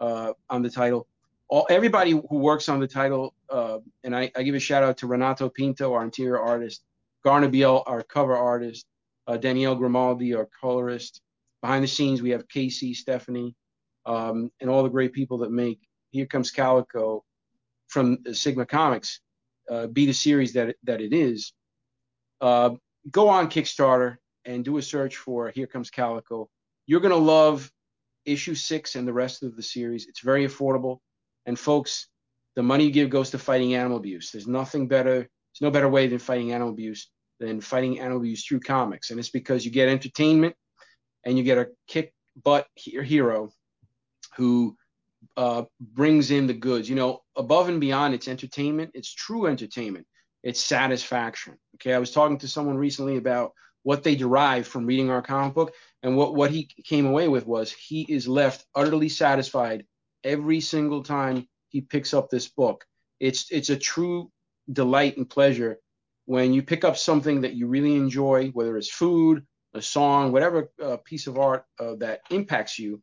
uh, 0.00 0.32
on 0.48 0.62
the 0.62 0.70
title. 0.70 1.08
All 1.48 1.66
everybody 1.68 2.12
who 2.12 2.38
works 2.38 2.68
on 2.68 2.78
the 2.78 2.88
title, 2.88 3.34
uh, 3.50 3.78
and 4.04 4.16
I, 4.16 4.30
I, 4.36 4.42
give 4.42 4.54
a 4.54 4.60
shout 4.60 4.82
out 4.82 4.96
to 4.98 5.06
Renato 5.06 5.48
Pinto, 5.48 5.92
our 5.92 6.02
interior 6.02 6.40
artist, 6.40 6.82
Garnabiel, 7.24 7.82
our 7.86 8.02
cover 8.02 8.36
artist, 8.36 8.86
uh, 9.26 9.36
Danielle 9.36 9.76
Grimaldi, 9.76 10.34
our 10.34 10.48
colorist. 10.60 11.20
Behind 11.60 11.84
the 11.84 11.88
scenes, 11.88 12.22
we 12.22 12.30
have 12.30 12.48
Casey, 12.48 12.92
Stephanie, 12.92 13.54
um, 14.04 14.50
and 14.60 14.68
all 14.68 14.82
the 14.82 14.88
great 14.88 15.12
people 15.12 15.38
that 15.38 15.52
make 15.52 15.78
Here 16.10 16.26
Comes 16.26 16.50
Calico 16.50 17.24
from 17.88 18.18
Sigma 18.32 18.66
Comics 18.66 19.20
uh, 19.70 19.86
be 19.86 20.06
the 20.06 20.12
series 20.12 20.54
that 20.54 20.70
it, 20.70 20.76
that 20.82 21.00
it 21.00 21.12
is. 21.12 21.52
Uh, 22.40 22.70
go 23.10 23.28
on 23.28 23.48
Kickstarter 23.48 24.16
and 24.44 24.64
do 24.64 24.78
a 24.78 24.82
search 24.82 25.16
for 25.16 25.50
Here 25.50 25.66
Comes 25.66 25.90
Calico. 25.90 26.48
You're 26.86 27.00
gonna 27.00 27.16
love 27.16 27.70
issue 28.24 28.54
six 28.54 28.96
and 28.96 29.06
the 29.06 29.12
rest 29.12 29.42
of 29.42 29.56
the 29.56 29.62
series. 29.62 30.06
It's 30.06 30.20
very 30.20 30.46
affordable, 30.46 30.98
and 31.46 31.56
folks, 31.58 32.08
the 32.56 32.62
money 32.62 32.84
you 32.84 32.90
give 32.90 33.10
goes 33.10 33.30
to 33.30 33.38
fighting 33.38 33.74
animal 33.74 33.98
abuse. 33.98 34.30
There's 34.30 34.48
nothing 34.48 34.88
better 34.88 35.28
there's 35.52 35.66
no 35.66 35.70
better 35.70 35.88
way 35.88 36.06
than 36.06 36.18
fighting 36.18 36.52
animal 36.52 36.72
abuse 36.72 37.08
than 37.40 37.60
fighting 37.60 37.98
animal 37.98 38.18
abuse 38.18 38.44
through 38.44 38.60
comics. 38.60 39.10
And 39.10 39.18
it's 39.18 39.30
because 39.30 39.64
you 39.64 39.70
get 39.70 39.88
entertainment 39.88 40.54
and 41.24 41.36
you 41.36 41.44
get 41.44 41.58
a 41.58 41.68
kick 41.88 42.14
butt 42.42 42.66
hero 42.76 43.50
who 44.36 44.76
uh, 45.36 45.64
brings 45.80 46.30
in 46.30 46.46
the 46.46 46.54
goods. 46.54 46.88
You 46.88 46.96
know, 46.96 47.20
above 47.36 47.68
and 47.68 47.80
beyond 47.80 48.14
its 48.14 48.28
entertainment, 48.28 48.92
it's 48.94 49.12
true 49.12 49.46
entertainment. 49.46 50.06
It's 50.42 50.60
satisfaction. 50.60 51.58
Okay, 51.76 51.94
I 51.94 51.98
was 51.98 52.10
talking 52.10 52.38
to 52.38 52.48
someone 52.48 52.76
recently 52.76 53.16
about 53.16 53.52
what 53.84 54.02
they 54.02 54.14
derive 54.14 54.66
from 54.66 54.86
reading 54.86 55.10
our 55.10 55.22
comic 55.22 55.54
book, 55.54 55.72
and 56.02 56.16
what 56.16 56.34
what 56.34 56.50
he 56.50 56.68
came 56.84 57.06
away 57.06 57.28
with 57.28 57.46
was 57.46 57.72
he 57.72 58.06
is 58.08 58.26
left 58.26 58.64
utterly 58.74 59.08
satisfied 59.08 59.84
every 60.24 60.60
single 60.60 61.02
time 61.02 61.48
he 61.68 61.80
picks 61.80 62.14
up 62.14 62.28
this 62.28 62.48
book. 62.48 62.84
It's 63.20 63.50
it's 63.50 63.70
a 63.70 63.76
true 63.76 64.30
delight 64.70 65.16
and 65.16 65.28
pleasure 65.28 65.78
when 66.26 66.52
you 66.52 66.62
pick 66.62 66.84
up 66.84 66.96
something 66.96 67.40
that 67.42 67.54
you 67.54 67.66
really 67.66 67.96
enjoy, 67.96 68.48
whether 68.50 68.76
it's 68.76 68.90
food, 68.90 69.44
a 69.74 69.82
song, 69.82 70.32
whatever 70.32 70.70
uh, 70.82 70.96
piece 70.98 71.26
of 71.26 71.38
art 71.38 71.64
uh, 71.80 71.94
that 71.96 72.20
impacts 72.30 72.78
you 72.78 73.02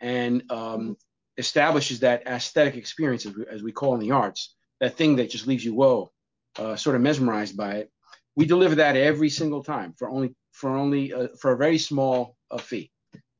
and 0.00 0.42
um, 0.50 0.96
establishes 1.36 2.00
that 2.00 2.26
aesthetic 2.26 2.76
experience, 2.76 3.26
as 3.26 3.34
we, 3.34 3.44
as 3.50 3.62
we, 3.62 3.72
call 3.72 3.94
in 3.94 4.00
the 4.00 4.12
arts, 4.12 4.54
that 4.80 4.96
thing 4.96 5.16
that 5.16 5.30
just 5.30 5.46
leaves 5.46 5.64
you, 5.64 5.74
whoa, 5.74 6.10
uh, 6.58 6.76
sort 6.76 6.96
of 6.96 7.02
mesmerized 7.02 7.56
by 7.56 7.76
it. 7.76 7.90
We 8.36 8.46
deliver 8.46 8.76
that 8.76 8.96
every 8.96 9.30
single 9.30 9.62
time 9.64 9.94
for 9.98 10.08
only 10.08 10.34
for 10.52 10.70
only 10.70 11.12
uh, 11.12 11.28
for 11.40 11.52
a 11.52 11.56
very 11.56 11.78
small 11.78 12.36
uh, 12.50 12.58
fee. 12.58 12.90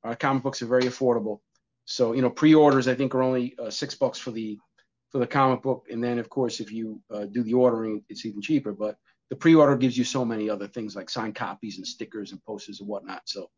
Our 0.03 0.17
comic 0.17 0.43
books 0.43 0.63
are 0.63 0.67
very 0.67 0.85
affordable, 0.85 1.41
so 1.85 2.13
you 2.13 2.23
know 2.23 2.31
pre-orders 2.31 2.89
I 2.89 2.95
think 2.95 3.15
are 3.15 3.23
only 3.23 3.55
uh, 3.59 3.71
six 3.71 3.95
bucks 3.95 4.19
for 4.19 4.31
the 4.31 4.59
for 5.11 5.19
the 5.19 5.27
comic 5.27 5.63
book. 5.63 5.87
And 5.91 6.03
then, 6.03 6.19
of 6.19 6.29
course, 6.29 6.61
if 6.61 6.73
you 6.73 7.01
uh, 7.13 7.27
do 7.27 7.43
the 7.43 7.55
ordering, 7.55 8.05
it's 8.09 8.25
even 8.25 8.41
cheaper. 8.41 8.73
But 8.73 8.97
the 9.29 9.37
pre-order 9.37 9.77
gives 9.77 9.97
you 9.97 10.05
so 10.05 10.25
many 10.25 10.51
other 10.51 10.69
things 10.69 10.97
like 10.97 11.11
signed 11.11 11.35
copies 11.35 11.79
and 11.79 11.87
stickers 11.87 12.33
and 12.33 12.43
posters 12.45 12.81
and 12.81 12.89
whatnot. 12.89 13.23
So 13.27 13.51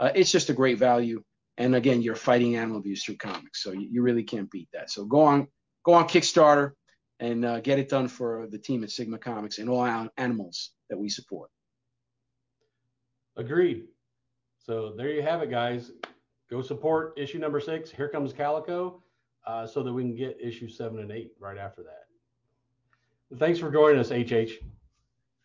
uh, 0.00 0.10
it's 0.14 0.32
just 0.32 0.50
a 0.50 0.54
great 0.54 0.78
value. 0.78 1.22
And 1.56 1.74
again, 1.74 2.02
you're 2.02 2.14
fighting 2.14 2.56
animal 2.56 2.78
abuse 2.78 3.04
through 3.04 3.16
comics, 3.16 3.62
so 3.62 3.72
you, 3.72 3.88
you 3.90 4.02
really 4.02 4.22
can't 4.22 4.50
beat 4.50 4.68
that. 4.72 4.90
So 4.90 5.04
go 5.04 5.22
on, 5.22 5.48
go 5.84 5.94
on 5.94 6.06
Kickstarter 6.06 6.72
and 7.18 7.44
uh, 7.44 7.60
get 7.60 7.80
it 7.80 7.88
done 7.88 8.06
for 8.06 8.46
the 8.48 8.58
team 8.58 8.84
at 8.84 8.90
Sigma 8.90 9.18
Comics 9.18 9.58
and 9.58 9.68
all 9.68 10.08
animals 10.16 10.70
that 10.88 10.96
we 10.96 11.08
support. 11.08 11.50
Agreed. 13.36 13.86
So 14.64 14.94
there 14.96 15.10
you 15.10 15.22
have 15.22 15.42
it, 15.42 15.50
guys. 15.50 15.90
Go 16.48 16.62
support 16.62 17.14
issue 17.18 17.38
number 17.38 17.60
six. 17.60 17.90
Here 17.90 18.08
comes 18.08 18.32
Calico 18.32 19.02
uh, 19.48 19.66
so 19.66 19.82
that 19.82 19.92
we 19.92 20.02
can 20.02 20.14
get 20.14 20.38
issue 20.40 20.68
seven 20.68 21.00
and 21.00 21.10
eight 21.10 21.32
right 21.40 21.56
after 21.56 21.82
that. 21.82 23.38
Thanks 23.38 23.58
for 23.58 23.70
joining 23.70 23.98
us, 23.98 24.10
HH. 24.10 24.52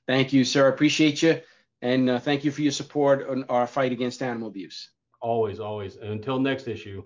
Thank 0.07 0.33
you, 0.33 0.43
sir. 0.43 0.65
I 0.65 0.69
appreciate 0.69 1.21
you. 1.21 1.41
And 1.81 2.09
uh, 2.09 2.19
thank 2.19 2.43
you 2.43 2.51
for 2.51 2.61
your 2.61 2.71
support 2.71 3.27
on 3.27 3.45
our 3.45 3.65
fight 3.65 3.91
against 3.91 4.21
animal 4.21 4.49
abuse. 4.49 4.91
Always, 5.21 5.59
always. 5.59 5.95
And 5.95 6.11
until 6.11 6.39
next 6.39 6.67
issue. 6.67 7.03